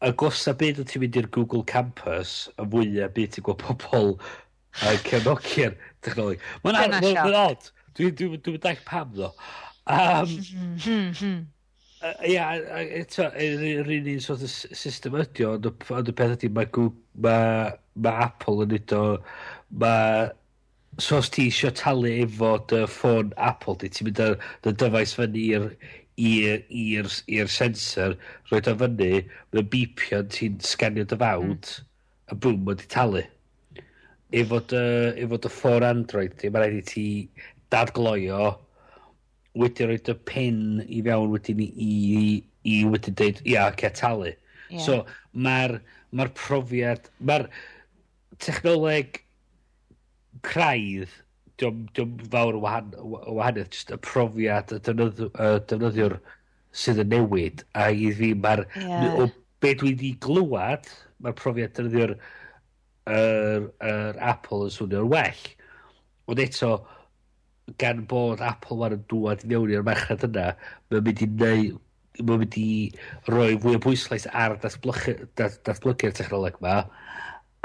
[0.00, 4.12] y gosa byd o ti'n mynd i'r Google Campus, y fwyaf byd ti'n gweld pobl
[4.86, 6.42] yn cefnogi'r technoleg.
[6.66, 6.82] Mae'n
[7.44, 7.70] odd.
[7.98, 9.30] Dwi'n dwi, dwi, dwi, dwi, dwi, dwi, dwi,
[9.86, 10.20] dwi,
[10.82, 11.32] dwi, dwi, dwi,
[12.00, 12.44] Yy ia
[12.76, 15.94] a eto yr yr un un sort o' s- system ydi o ond y p-
[15.98, 16.94] ond y peth ydi mae Goo-
[17.26, 17.72] ma'
[18.06, 19.00] ma' Apple yn neud o
[19.82, 20.30] ma'
[21.06, 24.28] so os ti isio talu efo dy ffôn Apple di ti'n mynd â
[24.64, 25.66] dy dyfais fyny i'r
[26.30, 28.16] i'r i'r i'r sensor
[28.52, 29.10] roed o fyny
[29.52, 31.70] mae'n bipio ti'n sganio dy fawd
[32.32, 33.26] a bwm ma' 'di talu.
[34.40, 34.82] Efo dy
[35.26, 37.06] efo dy ffôn Android di ma' raid i ti
[37.76, 38.42] dadgloio
[39.58, 42.20] wedi roed y pen i fewn wedyn i, i,
[42.70, 44.34] i wedyn dweud, ia, oce, talu.
[44.70, 44.84] Yeah.
[44.84, 44.98] So,
[45.34, 45.80] mae'r
[46.14, 47.48] ma profiad, mae'r
[48.42, 49.20] technoleg
[50.46, 51.12] craidd,
[51.60, 56.16] diwm, diom fawr o wahan, wahaniaeth, jyst y profiad y defnyddio, y defnyddiwr
[56.82, 57.64] sydd yn newid.
[57.74, 59.18] A i fi, mae'r, yeah.
[59.18, 59.28] o
[59.60, 60.88] be dwi wedi glywed,
[61.20, 62.14] mae'r profiad defnyddio'r
[63.10, 65.44] yr, yr Apple yn swnio'r well.
[66.30, 66.74] Ond eto,
[67.78, 70.50] gan bod Apple wan yn dŵad i mewn i'r merched yna,
[70.90, 71.70] mae'n mynd i neu
[72.20, 72.70] mae'n mynd i
[73.30, 75.60] roi fwy o bwyslais ar datblygu'r dat,
[76.18, 76.80] technoleg ma,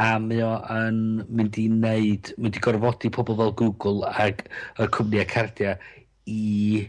[0.02, 1.00] a mae o yn
[1.32, 4.46] mynd i wneud, mynd i gorfodi pobl fel Google ac
[4.82, 5.76] y cwmni a cardia
[6.30, 6.86] i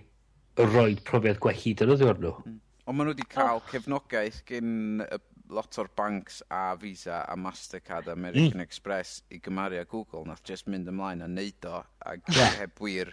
[0.59, 2.35] roi profiad gwell i dynyddiwr nhw.
[2.45, 2.61] Hmm.
[2.87, 3.65] Ond maen nhw wedi cael oh.
[3.71, 5.19] cefnogaeth gen y
[5.55, 8.65] lot o'r banks a Visa a Mastercard a American mm.
[8.65, 12.59] Express i gymaru â Google nath just mynd ymlaen a neud o a yeah.
[12.61, 13.13] heb wir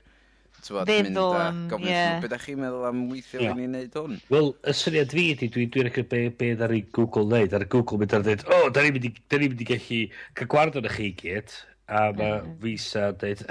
[0.64, 2.20] tywod, mynd a gofyn yeah.
[2.22, 3.58] beth ydych chi'n meddwl am weithio yeah.
[3.58, 4.20] ni'n neud hwn?
[4.32, 7.68] Wel, y syniad fi ydy, dwi'n dwi edrych beth be ar ei Google neud, ar
[7.74, 10.00] Google mynd ar dweud, o, oh, da ni'n mynd, mynd i gallu
[10.40, 11.58] cael gwared o'n chi i gyd,
[11.90, 12.56] a mae mm.
[12.64, 13.44] Visa dweud,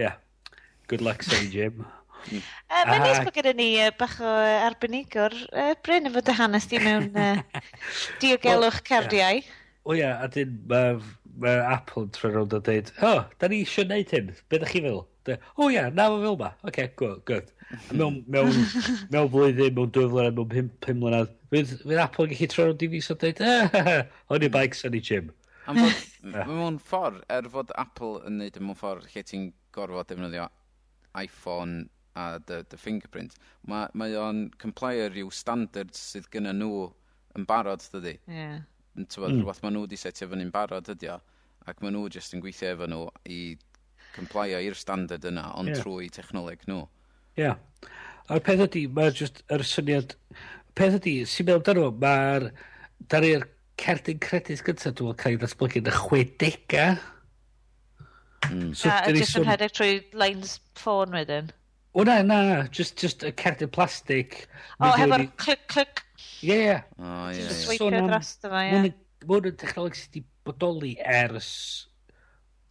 [0.00, 0.16] yeah,
[0.88, 1.84] good luck, Saint Jim.
[2.24, 4.30] Uh, Mae'n nes bod gyda ni uh, bach o
[4.68, 7.42] arbenigwr uh, Bryn efo dy hanes di mewn uh,
[8.22, 9.42] diogelwch well, cardiau.
[9.84, 10.96] O ia, a dyn mae
[11.40, 14.60] ma Apple yn trwy'n rownd a dweud, o, oh, da ni eisiau gwneud hyn, be
[14.62, 15.04] da chi feddwl?
[15.60, 17.50] O ia, na fo fel ma, oce, okay, good, good.
[17.92, 18.54] Mewn, mewn,
[19.12, 22.70] mewn flwyddyn, mewn dwy flynedd, mewn pum, pum mlynedd, fydd, fydd Apple yn gallu trwy'n
[22.70, 24.56] rownd i fi so dweud, ah, eh, on i'r mm.
[24.56, 25.32] bikes, hwn i gym.
[25.68, 26.04] Am fod,
[26.48, 30.48] mewn ffordd, er fod Apple yn neud e mewn ffordd lle ti'n gorfod defnyddio
[31.20, 31.88] iPhone
[32.18, 33.36] a dy, dy fingerprint,
[33.70, 36.88] mae, mae o'n complio rhyw standards sydd gyda nhw
[37.38, 38.16] yn barod, dydy.
[38.30, 38.60] Yeah.
[38.94, 39.40] Tywed, mm.
[39.40, 41.18] rhywbeth maen nhw wedi setio fyny'n barod ydy o,
[41.66, 43.38] ac maen nhw jyst yn gweithio efo nhw i
[44.14, 45.80] complio i'r standard yna, ond yeah.
[45.82, 46.84] trwy technoleg nhw.
[47.34, 47.48] Ie.
[47.48, 47.90] Yeah.
[48.30, 50.14] A'r peth ydy, mae'r just, yr syniad...
[50.78, 52.48] Peth ydy, sy'n meddwl amdano, mae'r...
[53.10, 53.42] Dar i'r
[53.80, 57.02] cerdyn credus gyntaf, dwi'n cael ei ddatblygu yn y 60
[58.50, 58.74] Mm.
[58.76, 61.50] So, a, jyst yn rhedeg trwy lines ffôn wedyn.
[61.94, 64.48] O na, na, just, just y cerdyn plastig.
[64.80, 66.02] O, oh, hefo'r clic, clic.
[66.42, 66.78] Ie, ie.
[66.98, 67.44] O, ie.
[67.54, 68.90] Sweipio drosto fo, ie.
[69.24, 71.50] Mae'n yn technolog sydd wedi bodoli ers...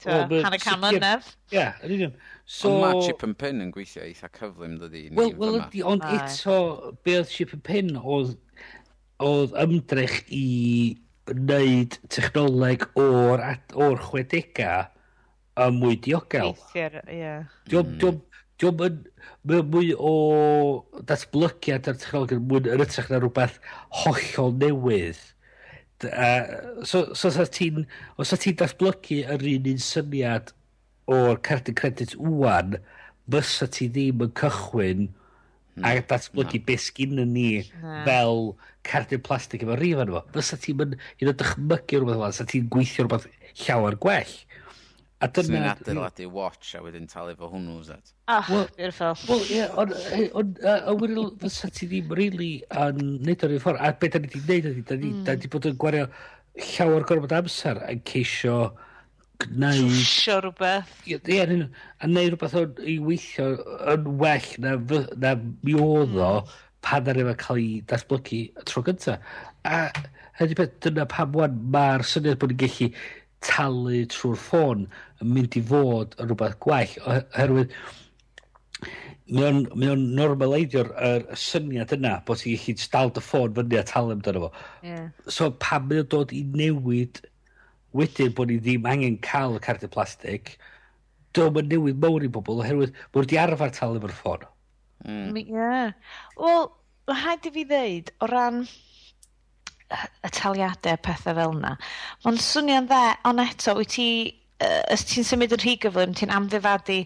[0.04, 1.30] Hanna cam ynef.
[1.56, 2.18] Ie, yn union.
[2.44, 2.74] So...
[2.74, 5.06] Ond mae chip and pin yn gweithio eitha cyflym dydi.
[5.16, 6.58] Wel, wel ydi, ond eto,
[7.08, 8.36] be oedd chip and pin oedd,
[9.24, 10.44] oedd ymdrech i
[11.32, 13.46] wneud technoleg o'r,
[13.80, 14.92] o'r chwedegau
[15.64, 16.58] yn mwy diogel.
[16.76, 16.90] Ie.
[17.08, 17.48] Yeah.
[17.72, 18.20] Diolch
[18.62, 19.02] Diolch yn...
[19.44, 20.14] Mae mwy o
[21.10, 23.58] datblygiad ar technoleg yn mwyn yn ytrach na rhywbeth
[24.04, 25.20] hollol newydd.
[26.00, 26.30] D a,
[26.88, 27.84] so, so os ti'n
[28.20, 30.54] os ti'n datblygu yr un un syniad
[31.12, 32.78] o'r cardyn credit wwan,
[33.32, 35.84] fysa ti ddim yn cychwyn mm.
[35.84, 36.66] a datblygu no.
[36.70, 38.00] beth sgyn ni yeah.
[38.08, 38.54] fel
[38.88, 40.24] cardyn plastig efo rif arno fo.
[40.38, 43.28] Fysa ti'n mynd i ddod dychmygu rhywbeth fel, fysa ti'n gweithio rhywbeth
[43.66, 44.36] llawer gwell.
[45.24, 45.48] A dyna...
[45.48, 48.14] Swn i'n adeiladu watch a wedyn talu fo hwnnw, zed.
[48.28, 49.16] Ah, well, beautiful.
[49.30, 52.54] Wel, ie, ond a wedyn fysa ti ddim really
[52.84, 53.80] yn neud o'r un ffordd.
[53.80, 56.10] A beth da ni wedi neud ydy, da ni wedi bod yn gwario
[56.74, 58.58] llawer gorfod amser yn ceisio
[59.46, 59.96] gwneud...
[59.96, 60.92] Twsio rhywbeth.
[61.08, 61.56] Ie, yeah,
[62.04, 63.50] a neud rhywbeth o'n i weithio
[63.96, 64.76] yn well na,
[65.24, 66.54] na mi oedd o mm.
[66.84, 69.34] pan ar efo cael ei datblygu tro gyntaf.
[69.64, 69.86] A
[70.42, 72.92] hynny beth, dyna pam wan mae'r syniad bod ni'n gallu
[73.48, 74.88] talu trwy'r ffôn
[75.24, 77.76] yn mynd i fod yn rhywbeth gwell oherwydd
[79.34, 83.80] mae o'n, mae on normaleidio'r er, syniad yna bod ti'n gallu dal dy ffôn fyny
[83.80, 84.52] a talu amdano fo.
[84.86, 85.10] Yeah.
[85.28, 87.22] So pan mae o'n dod i newid
[87.98, 90.56] wedyn bod ni ddim angen cael y cardiau plastig,
[91.38, 94.48] dwi'n mynd newid mawr i bobl oherwydd bod wedi arfer talu efo'r ffôn.
[95.08, 95.40] Mm.
[95.48, 95.94] Yeah.
[96.40, 96.70] Wel,
[97.12, 98.64] rhaid i fi ddeud, o ran
[100.24, 101.76] y taliadau, pethau fel yna.
[102.24, 104.08] Mae'n swnio'n dde, ond eto, wyt ti,
[104.64, 107.04] uh, os ti'n symud yn rhy gyflym, ti'n amddifadu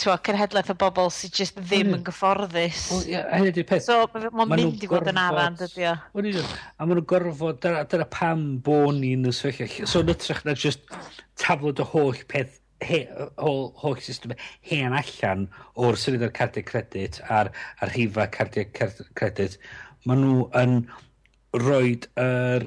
[0.00, 2.82] twa, cynhedlaeth o bobl sydd jyst ddim yn gyfforddus.
[2.92, 3.86] Well, yeah, peth.
[3.86, 5.94] So, mae'n ma mynd i fod yn aran, dydy o.
[5.94, 9.88] A maen nhw'n gorfod, dyna, dyna pam bod ni'n ysfellio.
[9.88, 10.84] So, yn ytrach na jyst
[11.40, 13.04] taflod o holl peth he,
[13.38, 14.34] holl, holl system
[14.68, 15.48] hen allan
[15.80, 18.68] o'r syniad o'r cardiau credit a'r, ar rhifa cardiau
[19.16, 19.56] credit,
[20.04, 20.78] maen nhw yn
[21.62, 22.66] roed yr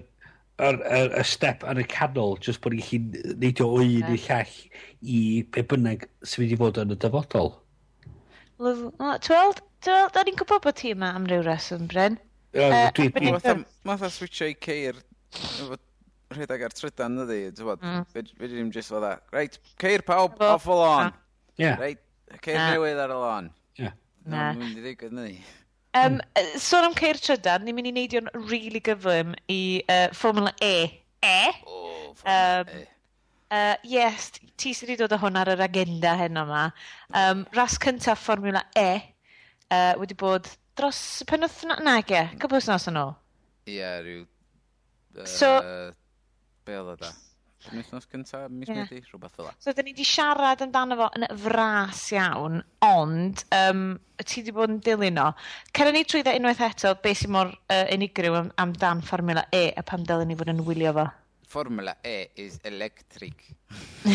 [0.58, 4.20] yr, yr, y step yn y canol jyst bod ni'n gallu neidio o un i
[4.24, 4.54] llall
[5.06, 5.20] i
[5.54, 7.52] be bynnag sy'n mynd i fod yn y dyfodol.
[8.58, 12.18] Ti'n weld, da ni'n gwybod bod ti yma am ryw reswm, Bryn?
[12.58, 14.98] Math o switcho i ceir
[16.34, 19.28] rhedeg ar trydan ydi, ti'n bod, fe ddim jyst fel that.
[19.36, 21.14] Reit, ceir pawb off o lon.
[21.62, 22.02] Reit,
[22.42, 23.54] ceir newydd ar y lon.
[23.78, 23.94] Na.
[24.28, 25.30] Mae'n mynd i ddigwydd ni.
[25.98, 26.20] Um.
[26.62, 30.76] Sôn am Ceir Trydan, ni'n mynd i neidio'n rili really gyflym i uh, Formula E.
[31.24, 31.41] E?
[31.66, 32.86] Oh, Formula um, E.
[33.48, 36.64] Uh, yes, ti sydd wedi dod o hwn ar yr agenda heno yma.
[37.16, 38.89] Um, ras cyntaf Formula E
[39.72, 43.16] uh, wedi bod dros penwthnos, nag e, cwbl wythnos yn ôl.
[43.68, 44.26] Ie, yeah, rhyw...
[45.18, 45.54] Uh, so...
[46.68, 47.14] Be oedd o da?
[47.74, 48.84] Yn cynta, mis yeah.
[48.84, 53.86] medi, rhywbeth fel So, da ni wedi siarad amdano fo yn fras iawn, ond um,
[54.24, 55.30] ti wedi bod yn dilyn o.
[55.76, 59.70] Cera ni trwy dda unwaith eto, beth sy'n mor uh, unigryw am, amdan Formula E
[59.76, 61.07] a pam dylen ni fod yn wylio fo?
[61.47, 63.45] Formula E is electric.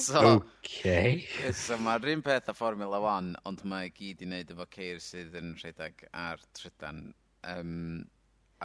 [0.00, 0.20] so,
[0.60, 1.24] okay.
[1.52, 5.36] so mae'r un peth a Formula 1, ond mae gyd i wneud efo ceir sydd
[5.40, 7.08] yn rhedeg ar trydan.
[7.46, 8.04] Um,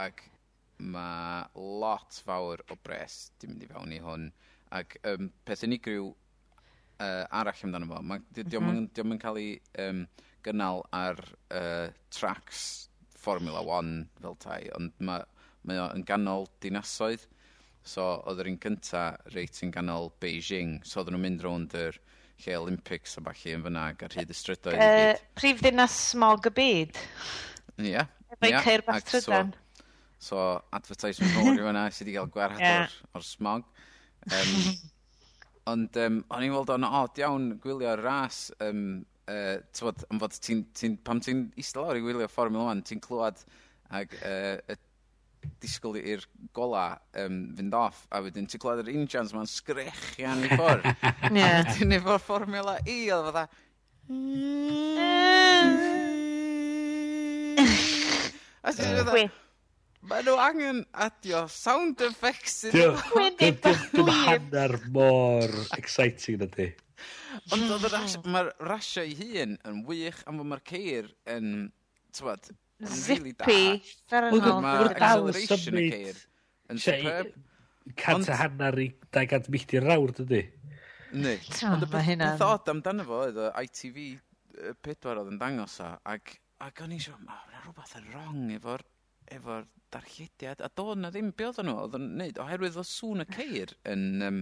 [0.00, 0.24] ac
[0.82, 4.28] mae lot fawr o bres di mynd i fewn i hwn.
[4.72, 9.12] Ac um, peth unigryw uh, arall amdano fo, mae diolch mm -hmm.
[9.16, 9.52] yn cael ei
[9.84, 10.06] um,
[10.46, 11.20] gynnal ar
[11.54, 12.88] uh, tracks
[13.22, 15.22] Formula 1 fel tai, ond mae,
[15.68, 17.28] mae o yn ganol dinasoedd.
[17.86, 19.04] So oedd yr un cynta
[19.34, 21.98] reit yn ganol Beijing, so oedden nhw'n mynd rownd yr
[22.42, 24.82] lle Olympics a falle yn fyna ar hyd y strydoedd.
[24.82, 27.00] Uh, prif ddinas smog y byd.
[27.78, 27.92] Ie.
[27.92, 29.52] Yeah, Efo'i yeah, ceir bach trydan.
[29.52, 29.61] So,
[30.22, 30.38] So,
[30.76, 32.84] advertisement fawr i fyna, sydd wedi cael gwerth yeah.
[32.84, 33.64] o'r, or smog.
[34.30, 34.52] Um,
[35.72, 38.44] ond um, o'n i'n weld o'n od iawn gwylio'r ras.
[38.62, 42.84] Um, uh, tywod, am fod ti'n, ti, pam ti'n eistedd lawr i wylio Formula 1,
[42.86, 43.42] ti'n clywed
[43.98, 44.78] ag, uh, y
[45.62, 46.22] disgwyl i'r
[46.54, 46.86] gola
[47.18, 50.86] um, fynd off, a wedyn ti'n clywed yr injans ma'n sgrechian i ffwrdd.
[51.34, 51.62] yeah.
[51.66, 53.46] A wedyn efo'r Formula E, oedd fatha...
[58.62, 59.32] A ti'n
[60.10, 63.50] Mae nhw angen adio sound effects iddyn nhw.
[63.92, 66.66] Dwi'n hanner mor exciting na di.
[67.54, 71.46] Ond oedd mae'r rasio ei hun yn wych am fod mae'r ceir yn,
[72.18, 72.50] tywad,
[72.82, 73.46] yn really da.
[73.46, 74.58] Zippy, ffernol.
[74.64, 76.20] Mae'r acceleration y ceir
[76.74, 77.38] yn superb.
[77.98, 80.44] Cant a hanner i 200 milltir rawr, dydy?
[81.14, 81.36] Ni.
[81.68, 84.02] Ond y beth oed amdano fo, oedd ITV
[84.82, 88.86] pedwar oedd yn dangos o, ac, ac o'n i eisiau, mae'n rhywbeth yn wrong efo'r
[89.32, 93.24] efo'r darllediad, a do na ddim be oedden nhw, oedd yn neud, oherwydd o sŵn
[93.24, 94.40] y ceir yn, um,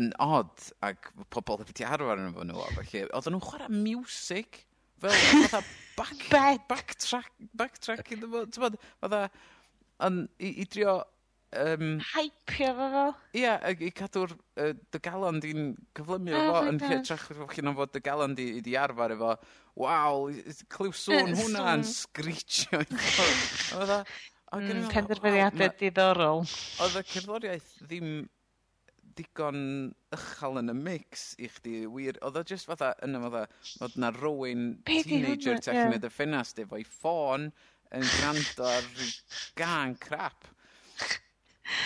[0.00, 4.64] yn odd, ac pobl wedi arfer yn efo nhw, a felly, oedden nhw'n chwarae music,
[5.02, 5.16] fel,
[5.46, 5.62] fatha,
[5.98, 9.24] back, backtrack, backtrack, ti'n bod, fatha,
[10.08, 11.00] i, i drio
[11.56, 13.04] um, Hypio fo fo?
[13.38, 16.58] Ia, ag i cadw'r uh, dy galon di'n cyflymu oh efo fo...
[16.58, 16.72] Oh my God.
[16.72, 19.36] ...yn hytrach na fod dy galon di 'di arfer efo
[19.80, 20.28] waw
[20.72, 23.46] cliw sŵn hwnna yn sgrîtio i ffwrdd.
[23.78, 24.20] A fatha e,
[24.50, 24.76] ag o'n i'n me'wl...
[24.76, 26.44] Mm, hmm penderfyniade diddorol.
[26.82, 28.12] Oedd y cerddoriaeth ddim
[29.18, 29.62] digon
[30.14, 32.18] uchal yn y mix i chdi wir.
[32.24, 33.44] Oedd e o just fatha yna fatha
[33.84, 37.50] oedd na rowyn Be 'di teenager tu allan i dy ffenast efo'i ffôn
[37.96, 39.12] yn gwrando ar ryw
[39.58, 40.50] gân crap.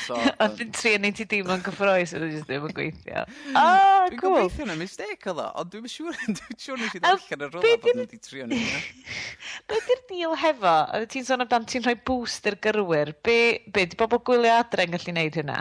[0.06, 3.24] So, Ond dwi'n yn neud ti dim yn gyffroes oedd e jyst ddim yn gweithio.
[3.52, 4.36] Oh, dwi'n cool.
[4.38, 7.50] Gobeithio na mistake oedd o, ond dwi'n siŵr, dwi'n siŵr nes i ddechrau ddechrau'n y
[7.52, 8.88] rola bod nhw wedi trio neud.
[9.70, 10.74] Be di'r deal hefo?
[10.98, 13.14] Oedd Ti'n sôn amdan ti'n rhoi boost i'r gyrwyr.
[13.26, 13.38] Be,
[13.74, 15.60] be di bobl gwylio adre yn gallu neud hynna?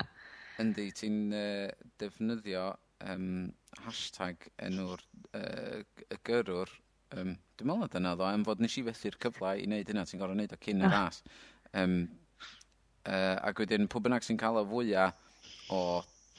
[0.62, 1.68] Yndi, ti'n uh,
[2.02, 2.70] defnyddio
[3.10, 3.28] um,
[3.84, 5.04] hashtag enw'r
[5.36, 6.72] uh, y gyrwr.
[7.14, 10.06] Um, dwi'n meddwl na dyna ddo, am fod nes i fethu'r cyfle i wneud hynna,
[10.10, 11.22] ti'n gorau wneud o cyn y ras.
[11.26, 11.84] Ah.
[11.84, 11.98] Um,
[13.04, 15.18] Uh, ac wedyn, pwy bynnag sy'n cael y fwyaf
[15.74, 15.82] o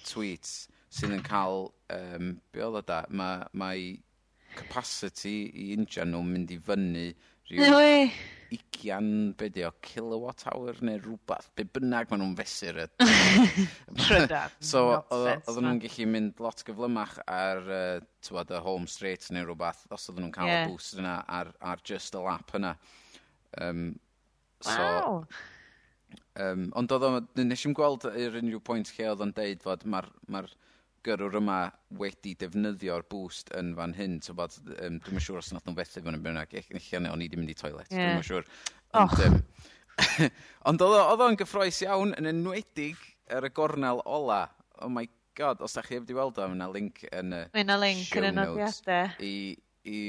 [0.05, 3.71] tweets sydd yn cael, um, be oedd o da, mae ma
[4.55, 7.09] capacity i injan nhw'n mynd i fyny
[7.51, 8.13] rhyw
[8.55, 9.09] ugian,
[9.39, 12.87] be di o, kilowatt hour neu rhywbeth, be bynnag maen nhw'n fesur y...
[14.71, 14.85] so,
[15.15, 20.07] oedden nhw'n gallu mynd lot gyflymach ar, uh, tywed, y home straight neu rhywbeth, os
[20.11, 20.69] oedden nhw'n cael yeah.
[20.69, 22.75] y boost yna ar, ar just y lap yna.
[23.59, 23.89] Um,
[24.67, 25.27] wow.
[25.27, 25.43] So,
[26.43, 27.11] Um, ond oedd o,
[27.47, 30.41] nes i'n gweld yr unrhyw pwynt lle oedd o'n deud fod mae'r ma
[31.05, 31.59] gyrwr yma
[32.01, 34.19] wedi defnyddio'r boost yn fan hyn.
[34.25, 36.55] So bod, um, dwi'n siŵr os nath nhw'n fethu fan yn bynnag.
[36.57, 37.91] Eich o'n i wedi mynd i toilet.
[37.93, 38.15] Yeah.
[38.17, 38.49] Dwi'n siŵr.
[39.01, 39.27] Ond, oh.
[39.29, 40.31] um,
[40.71, 44.47] ond oedd o'n gyffroes iawn yn enwedig ar y gornel ola.
[44.83, 45.07] Oh my
[45.39, 48.17] god, os da chi wedi weld o, mae yna link yn y Mae yna link
[48.19, 49.13] yn y nodiadau.
[49.23, 49.35] I,
[49.87, 50.01] I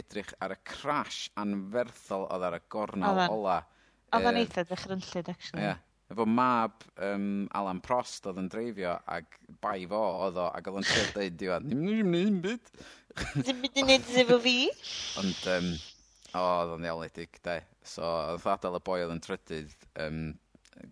[0.00, 3.28] edrych ar y crash anferthol oedd ar y gornel ola.
[3.36, 3.58] Ola
[4.16, 5.68] Oedd o'n eitha dychrynllyd, actually.
[5.68, 5.76] Ie.
[6.10, 10.80] Efo mab um, Alan Prost oedd yn dreifio ac bai fo oedd o ac oedd
[10.80, 12.72] o'n siarad dweud diwedd Nim ni'n mynd byd
[13.46, 14.54] Dim byd yn neud efo fi
[15.22, 15.68] Ond um,
[16.34, 20.18] o, oedd o'n ddiawledig de So oedd adael y boi oedd yn trydydd um,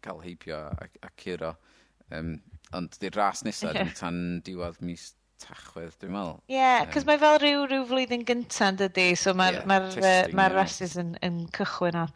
[0.06, 1.50] cael heibio a, a curo
[2.14, 2.36] um,
[2.78, 5.10] Ond di'r ras nesaf ddim tan diwedd mis
[5.42, 6.36] tachwedd, dwi'n meddwl.
[6.50, 9.78] Ie, yeah, cos um, mae fel rhyw, rhyw flwyddyn gyntaf dydy, so mae'r yeah, ma
[9.86, 12.12] uh, ma rasis yn, yn cychwyn ar.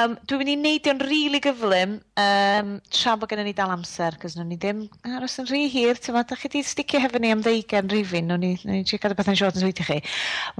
[0.00, 4.18] Um, dwi'n mynd i neidio'n rili really gyflym, um, tra bod gennym ni dal amser,
[4.22, 4.84] cos nhw'n ni ddim
[5.16, 8.30] aros yn rhy hir, ti'n meddwl, da chi di sticio hefo ni am ddeugen rifin,
[8.30, 10.00] nhw'n ni, ni tri gadw bethau'n siarad yn sweithio chi.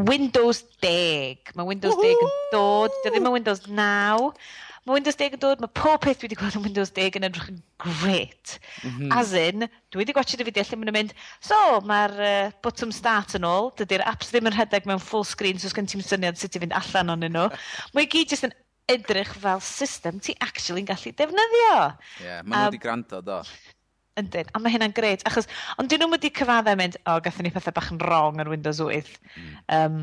[0.08, 4.32] Windows 10, mae Windows 10 yn dod, dio ddim yn Windows 9,
[4.86, 7.26] mae Windows 10 yn dod, mae pob peth dwi wedi gweld yn Windows 10 yn
[7.26, 8.52] edrych yn great.
[8.84, 9.14] Mm -hmm.
[9.18, 11.58] As in, dwi wedi gwachio dy fideo lle maen nhw'n mynd, so
[11.90, 15.72] mae'r uh, bottom start yn ôl, dydy'r apps ddim yn rhedeg mewn full screen, so
[15.72, 17.48] sgan ti'n syniad sut i fynd allan o'n nhw.
[17.98, 18.54] mae gyd jyst yn
[18.94, 21.74] edrych fel system ti actually'n gallu defnyddio.
[22.22, 23.40] Ie, yeah, maen nhw um, wedi gwrando, do.
[24.16, 25.50] Yndyn, a mae hynna'n gret, achos,
[25.82, 28.54] ond dyn nhw wedi cyfadda mynd, o, oh, gathen ni pethau bach yn wrong ar
[28.54, 29.10] Windows 8.
[29.34, 29.50] Mm.
[29.76, 29.98] Um,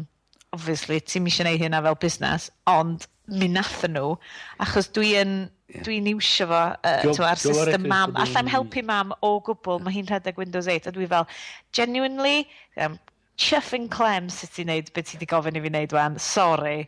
[0.53, 4.15] obviously, ti'n misio neud hynna fel busnes, ond mi nathyn nhw,
[4.63, 5.36] achos dwi yn,
[5.71, 5.84] yeah.
[5.86, 10.09] dwi'n iwsio fo, uh, go, ar system mam, allan helpu mam o gwbl, mae hi'n
[10.09, 11.28] rhedeg Windows 8, a dwi fel,
[11.76, 12.43] genuinely,
[12.84, 12.97] um,
[13.39, 16.84] chuffing clem sut ti'n neud beth ti wedi gofyn i fi wneud wan, sorry.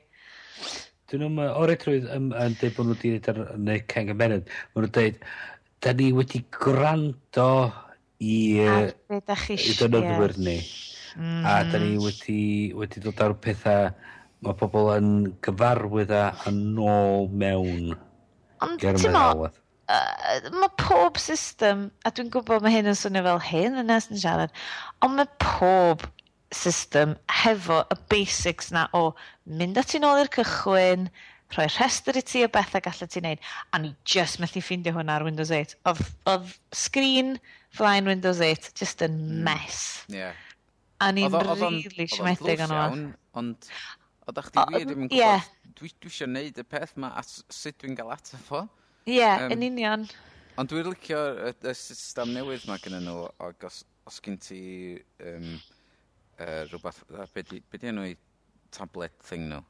[1.09, 4.95] Dyn nhw'n oretrwydd yn dweud bod nhw wedi gwneud ar neu Ceng Ymeriad, mae nhw'n
[4.97, 5.21] dweud,
[5.85, 7.49] da ni wedi gwrando
[8.19, 8.35] i...
[8.65, 9.71] Ar beth da chi eisiau.
[9.71, 10.57] I dynodwyr ni.
[11.15, 11.47] Mm.
[11.47, 12.03] A da ni mm.
[12.03, 12.41] wedi,
[12.75, 13.87] wedi dod ar pethau
[14.43, 15.11] mae pobl yn
[15.45, 17.93] gyfarwydd a yn ôl mewn.
[18.65, 19.47] Ond ti'n mo,
[19.91, 24.09] uh, mae pob system, a dwi'n gwybod mae hyn yn swnio fel hyn yn nes
[24.11, 24.53] yn siarad,
[25.05, 26.05] ond mae pob
[26.55, 29.09] system hefo y basics na o
[29.59, 31.09] mynd at ti'n ôl i'r cychwyn,
[31.55, 35.19] rhoi rhestr i ti o bethau gallai ti'n neud, A ni just methu ffeindio hwnna
[35.19, 35.77] ar Windows 8.
[35.89, 37.35] Oedd, oedd sgrin
[37.75, 40.05] flaen Windows 8 just yn mess.
[40.09, 40.17] Mm.
[40.17, 40.41] Yeah.
[41.03, 43.05] A ni'n rili siomedig yn o'n.
[43.35, 43.69] Ond
[44.25, 45.43] Oeddach chdi wir ddim yn gwybod, yeah.
[45.77, 48.63] dwi, dwi eisiau gwneud y peth yma a sut dwi'n gael ataf fo.
[49.05, 50.05] Ie, yeah, um, yn union.
[50.57, 54.61] Ond dwi'n licio y, y system newydd yma gen nhw, ac os, os gen ti
[55.29, 55.51] um,
[56.39, 58.17] uh, rhywbeth, beth be di enw i
[58.73, 59.61] tablet thing nhw?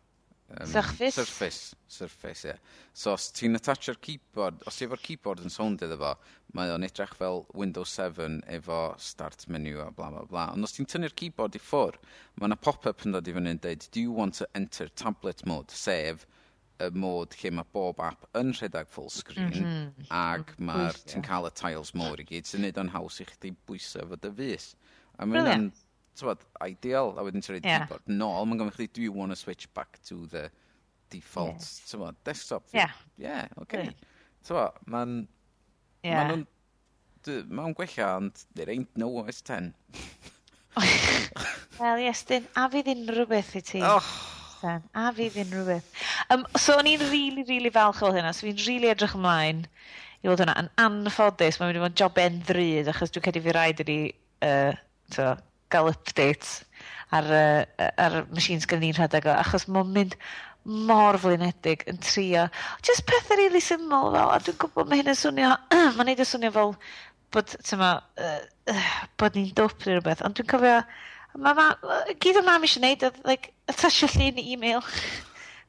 [0.47, 1.15] Um, surface?
[1.15, 2.51] Surface, surface, ie.
[2.51, 2.59] Yeah.
[2.93, 6.11] So os ti'n attachio'r keyboard, os ti efo'r keyboard yn sound iddo fo,
[6.55, 10.45] mae o'n edrych fel Windows 7 efo start menu a bla bla bla.
[10.53, 11.97] Ond os ti'n tynnu'r keyboard i ffwr,
[12.37, 15.41] mae yna pop-up yn dod i fyny yn dweud, do you want to enter tablet
[15.49, 16.27] mode, sef
[16.85, 20.07] y mod lle mae bob app yn rhedeg full screen mm -hmm.
[20.11, 23.53] ac mae'r ti'n cael y tiles mowr i gyd sy'n neud o'n haws i chdi
[23.65, 24.73] bwysau fod y fus.
[25.17, 25.69] A mae'n
[26.19, 27.85] tywed, ideal, a wedyn ti'n rhaid yeah.
[27.85, 30.47] keyboard nôl, mae'n gofyn chdi, do you want to switch back to the
[31.13, 31.81] default, yes.
[31.91, 32.67] tywed, desktop?
[32.73, 32.93] Yeah.
[33.17, 33.89] Yeah, okay.
[34.47, 35.23] Tywed, mae'n...
[36.05, 36.29] Yeah.
[36.29, 36.45] Mae'n
[37.49, 39.73] ma gwella, ond there ain't no OS 10.
[41.79, 43.81] Wel, yes, dyn, a fydd unrhyw beth i ti.
[43.83, 44.09] Oh.
[44.61, 45.87] Ten, a fydd unrhyw beth.
[46.33, 48.91] Um, so, o'n i'n rili, really, rili really falch o hynna, so fi'n rili really
[48.93, 50.55] edrych ymlaen i fod hwnna.
[50.61, 53.83] Yn anffodus, mae'n mynd i fod yn job en ddryd, achos dwi'n cedi fi rhaid
[53.83, 53.97] i ni,
[54.47, 54.71] uh,
[55.15, 55.27] to,
[55.73, 56.59] gael updates
[57.15, 60.17] ar, uh, ar machines gyda ni'n rhedeg o, achos mae'n mynd
[60.65, 62.47] mor flinedig yn trio.
[62.85, 65.51] Just pethau really syml fel, a dwi'n gwybod mae hyn yn swnio,
[65.97, 66.73] mae'n neud yn swnio fel
[67.35, 67.91] bod, tyma,
[68.21, 68.39] uh,
[68.73, 68.89] uh,
[69.21, 70.79] bod ni'n dwp neu rhywbeth, ond dwi'n cofio,
[71.37, 71.69] ma, ma,
[72.23, 74.81] gyd o mam eisiau neud, oedd, like, atasio llun i e-mail.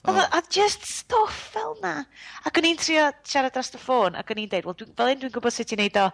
[0.06, 0.14] Oh.
[0.14, 2.04] A just stuff fel na.
[2.46, 5.10] Ac o'n i'n trio siarad dros y ffôn, ac o'n i'n deud, well, dwi, fel
[5.12, 6.04] un dwi'n gwybod sut i'n neud o,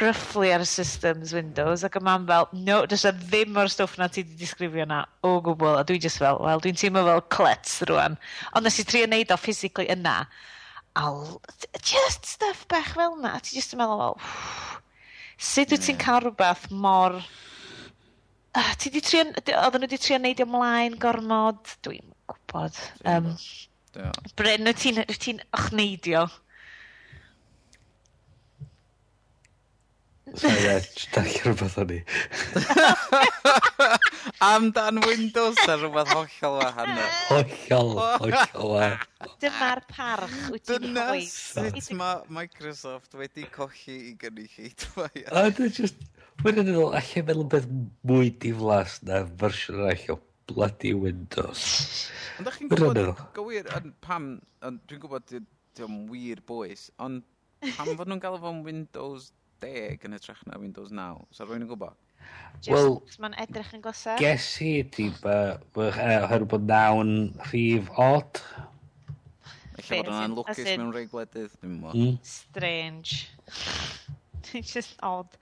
[0.00, 4.08] roughly ar y systems Windows ac y mam fel, no, dys ddim o'r stwff na
[4.08, 7.80] ti wedi disgrifio na o gwbl a dwi just fel, wel, dwi'n teimlo fel clets
[7.90, 8.18] rwan.
[8.54, 10.20] Ond nes i trio neud o physically yna
[10.94, 11.06] a
[11.80, 14.78] just stuff bech fel na a ti just yn meddwl, wel,
[15.50, 20.44] sut wyt ti'n cael rhywbeth mor uh, ti di trio, oedden nhw wedi trio neud
[20.46, 22.78] ymlaen gormod, dwi'n gwybod.
[23.02, 23.32] Um,
[23.96, 24.14] yeah.
[24.38, 26.28] Bryn, wyt ti'n ti ochneidio?
[26.30, 26.51] Ti
[30.32, 30.78] So ie,
[31.12, 31.98] dach rhywbeth o'n i.
[34.46, 37.10] Am dan Windows a rhywbeth hollol wahanol.
[37.28, 37.90] Hollol,
[38.22, 39.34] hollol wahanol.
[39.42, 41.26] Dyma'r parch wyt ti'n Dyna hoi.
[41.28, 45.10] sut mae Microsoft wedi colli i gynulleidfa.
[45.36, 46.00] A dwi'n just,
[46.46, 47.68] wedi'n meddwl, allai meddwl beth
[48.08, 50.18] mwy diflas na fersiwn arall o
[50.48, 51.66] bloody Windows.
[52.38, 53.02] Ond da chi'n gwybod,
[53.36, 53.68] gywir,
[54.06, 54.32] pam,
[54.64, 57.20] dwi'n gwybod dwi'n wir boes, ond
[57.76, 59.28] pam fod nhw'n galw fo'n Windows
[59.62, 61.28] 10 yn ytrach na Windows 9.
[61.34, 61.98] So rwy'n yn gwybod?
[62.68, 64.20] Wel, mae'n edrych yn gosod.
[64.22, 67.14] Ges i, di, oherwydd bod nawn
[67.48, 68.42] rhif od.
[69.78, 71.96] Felly bod yna'n lwcus mewn rei gwledydd, dwi'n mwyn.
[71.96, 72.18] Mm.
[72.26, 73.24] Strange.
[74.58, 75.38] It's just odd.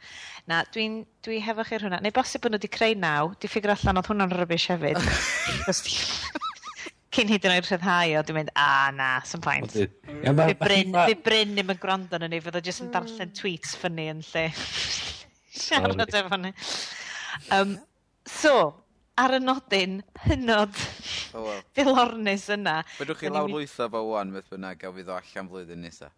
[0.48, 1.98] Na, dwi'n dwi hefo chi'r hwnna.
[2.04, 5.00] Neu bosib bod nhw wedi creu naw, di ffigur allan oedd hwnna'n rybys hefyd.
[7.14, 9.72] cyn hyd yn oed rhyddhau o, dwi'n mynd, a na, sy'n paint.
[9.74, 13.36] Fi bryn, fi bryn ddim yn gwrando yn ni, fydd o jyst yn darllen hmm.
[13.38, 14.44] tweets ffynnu yn lle.
[15.60, 16.52] Siarad efo ni.
[17.56, 17.74] Um,
[18.30, 18.54] so,
[19.20, 19.98] ar y nodyn
[20.28, 20.76] hynod
[21.34, 21.64] oh, well.
[21.76, 22.78] dilornus yna.
[22.96, 26.12] Fedrwch chi lawr lwytho fo wan, beth bynnag, a fydd o allan flwyddyn nesa.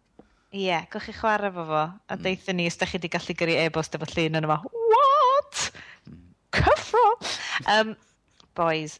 [0.53, 2.21] Ie, yeah, gwych chi chwarae fo fo, a mm.
[2.27, 4.59] deitha ni, os da chi wedi gallu gyrru e-bost efo llun yn yma,
[4.93, 5.63] what?
[6.05, 6.21] Hmm.
[6.53, 7.03] Cyffro!
[7.73, 7.95] Um,
[8.53, 8.99] boys,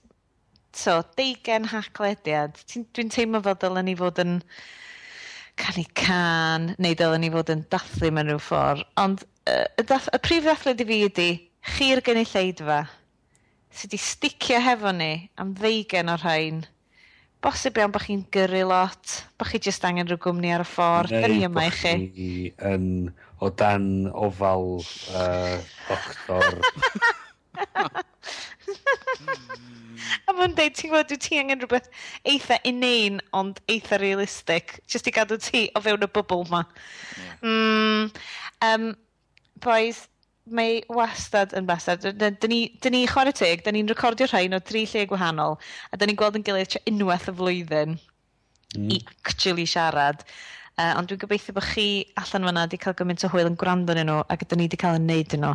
[0.73, 2.57] eto, deigen haclediad.
[2.73, 4.39] Dwi'n teimlo fel dylen ni fod yn
[5.59, 8.83] canu can, neu dylen ni fod yn dathlu mewn rhyw ffordd.
[9.01, 11.31] Ond uh, y, dath, y prif ddathlu i fi ydy,
[11.77, 12.83] chi'r gynulleidfa
[13.73, 16.61] sydd wedi sticio hefo ni am ddeugen o'r rhain.
[17.43, 21.15] Bosib iawn bod chi'n gyrru lot, bod chi jyst angen rhyw gwmni ar y ffordd,
[21.15, 21.95] neu ni yma i chi.
[22.69, 22.85] yn
[23.43, 24.79] o dan ofal
[25.17, 25.57] uh,
[25.89, 26.61] doctor
[30.27, 31.89] a mae'n deud, ti'n gwybod, dwi ti angen rhywbeth
[32.29, 36.63] eitha inane, ond eitha realistic, Just i gadw ti o fewn y bubl ma.
[37.17, 37.35] Yeah.
[37.43, 38.03] Mm,
[38.69, 38.89] um,
[39.63, 40.07] boys,
[40.51, 42.03] mae wastad yn bastad.
[42.19, 45.59] Dyn ni, dyn ni chwarae teg, dyn ni'n recordio rhain o tri lle gwahanol,
[45.91, 47.95] a dyn ni'n gweld yn gilydd unwaith y flwyddyn
[48.75, 48.89] mm.
[48.91, 50.25] i actually siarad.
[50.73, 51.85] Uh, ond dwi'n gobeithio bod chi
[52.17, 54.79] allan fyna wedi cael gymaint o hwyl yn gwrando yn nhw ac ydyn ni wedi
[54.81, 55.51] cael yn neud yn nhw.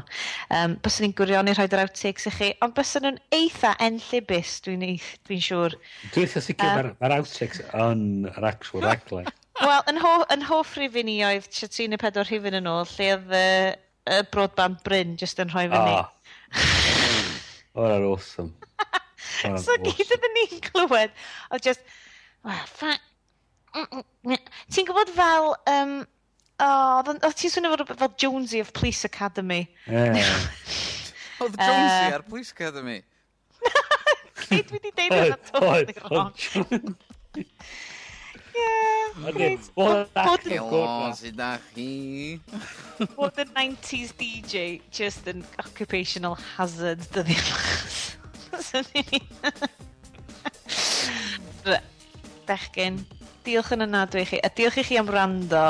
[0.54, 4.52] Um, byswn ni'n gwirion i rhoi yr outtakes i chi, ond byswn nhw'n eitha enllibus,
[4.62, 5.74] dwi'n dwi, siŵr.
[6.14, 9.26] Dwi'n eitha sicr um, mae'r outtakes yn yr actual raglen.
[9.66, 13.10] Wel, yn, ho, yn hoff rifin i oedd tri neu pedwar rhifin yn ôl, lle
[13.16, 13.50] oedd y,
[14.14, 15.98] y broadband Bryn jyst yn rhoi fyny.
[15.98, 16.06] Ah.
[16.06, 17.82] Oh.
[17.82, 18.54] Oedd awesome.
[19.18, 19.82] so awesome.
[19.82, 21.18] gyd ydyn ni'n clywed,
[21.50, 21.82] oedd just,
[22.46, 22.62] well,
[23.74, 25.52] Ti'n gwybod fel...
[25.70, 25.94] Um,
[26.64, 29.66] oh, o, ti'n swnio fel, fel Jonesy of Police Academy.
[29.86, 30.18] Yeah.
[31.42, 33.02] Oedd Jonesy ar Police Academy?
[34.50, 36.32] Nid dwi wedi deud hwnna totally wrong.
[38.58, 39.60] Yeah, great.
[39.76, 40.06] Helo,
[41.36, 42.40] da chi?
[43.16, 48.16] Bod 90s DJ just an occupational hazard dyddi mas.
[52.48, 53.04] Bechgyn
[53.48, 54.40] diolch yn anadwy i chi.
[54.44, 55.64] A diolch i chi am rando.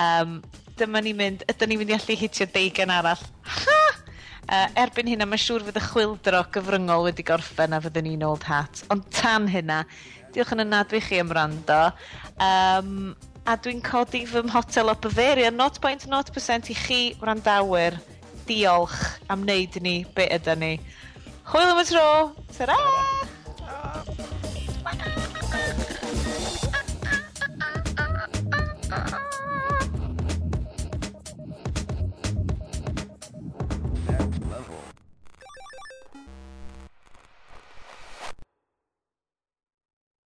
[0.00, 0.38] Um,
[0.78, 3.22] dyma ni mynd, ydyn ni'n mynd i allu hitio deigen arall.
[3.60, 3.82] Ha!
[4.44, 8.44] Uh, erbyn hynna, mae'n siŵr fydd y chwildro gyfryngol wedi gorffen a fyddwn ni'n old
[8.48, 8.82] hat.
[8.92, 9.84] Ond tan hynna,
[10.34, 11.78] diolch yn anadwy i chi am rando.
[12.42, 13.14] Um,
[13.46, 18.00] a dwi'n codi fy mhotel o Bavaria 0.0% i chi wrandawyr.
[18.48, 18.98] Diolch
[19.32, 20.74] am wneud ni be ydy ni.
[21.48, 22.08] Hwyl am y tro!
[22.58, 22.80] Ta-ra!
[24.84, 25.93] Bye!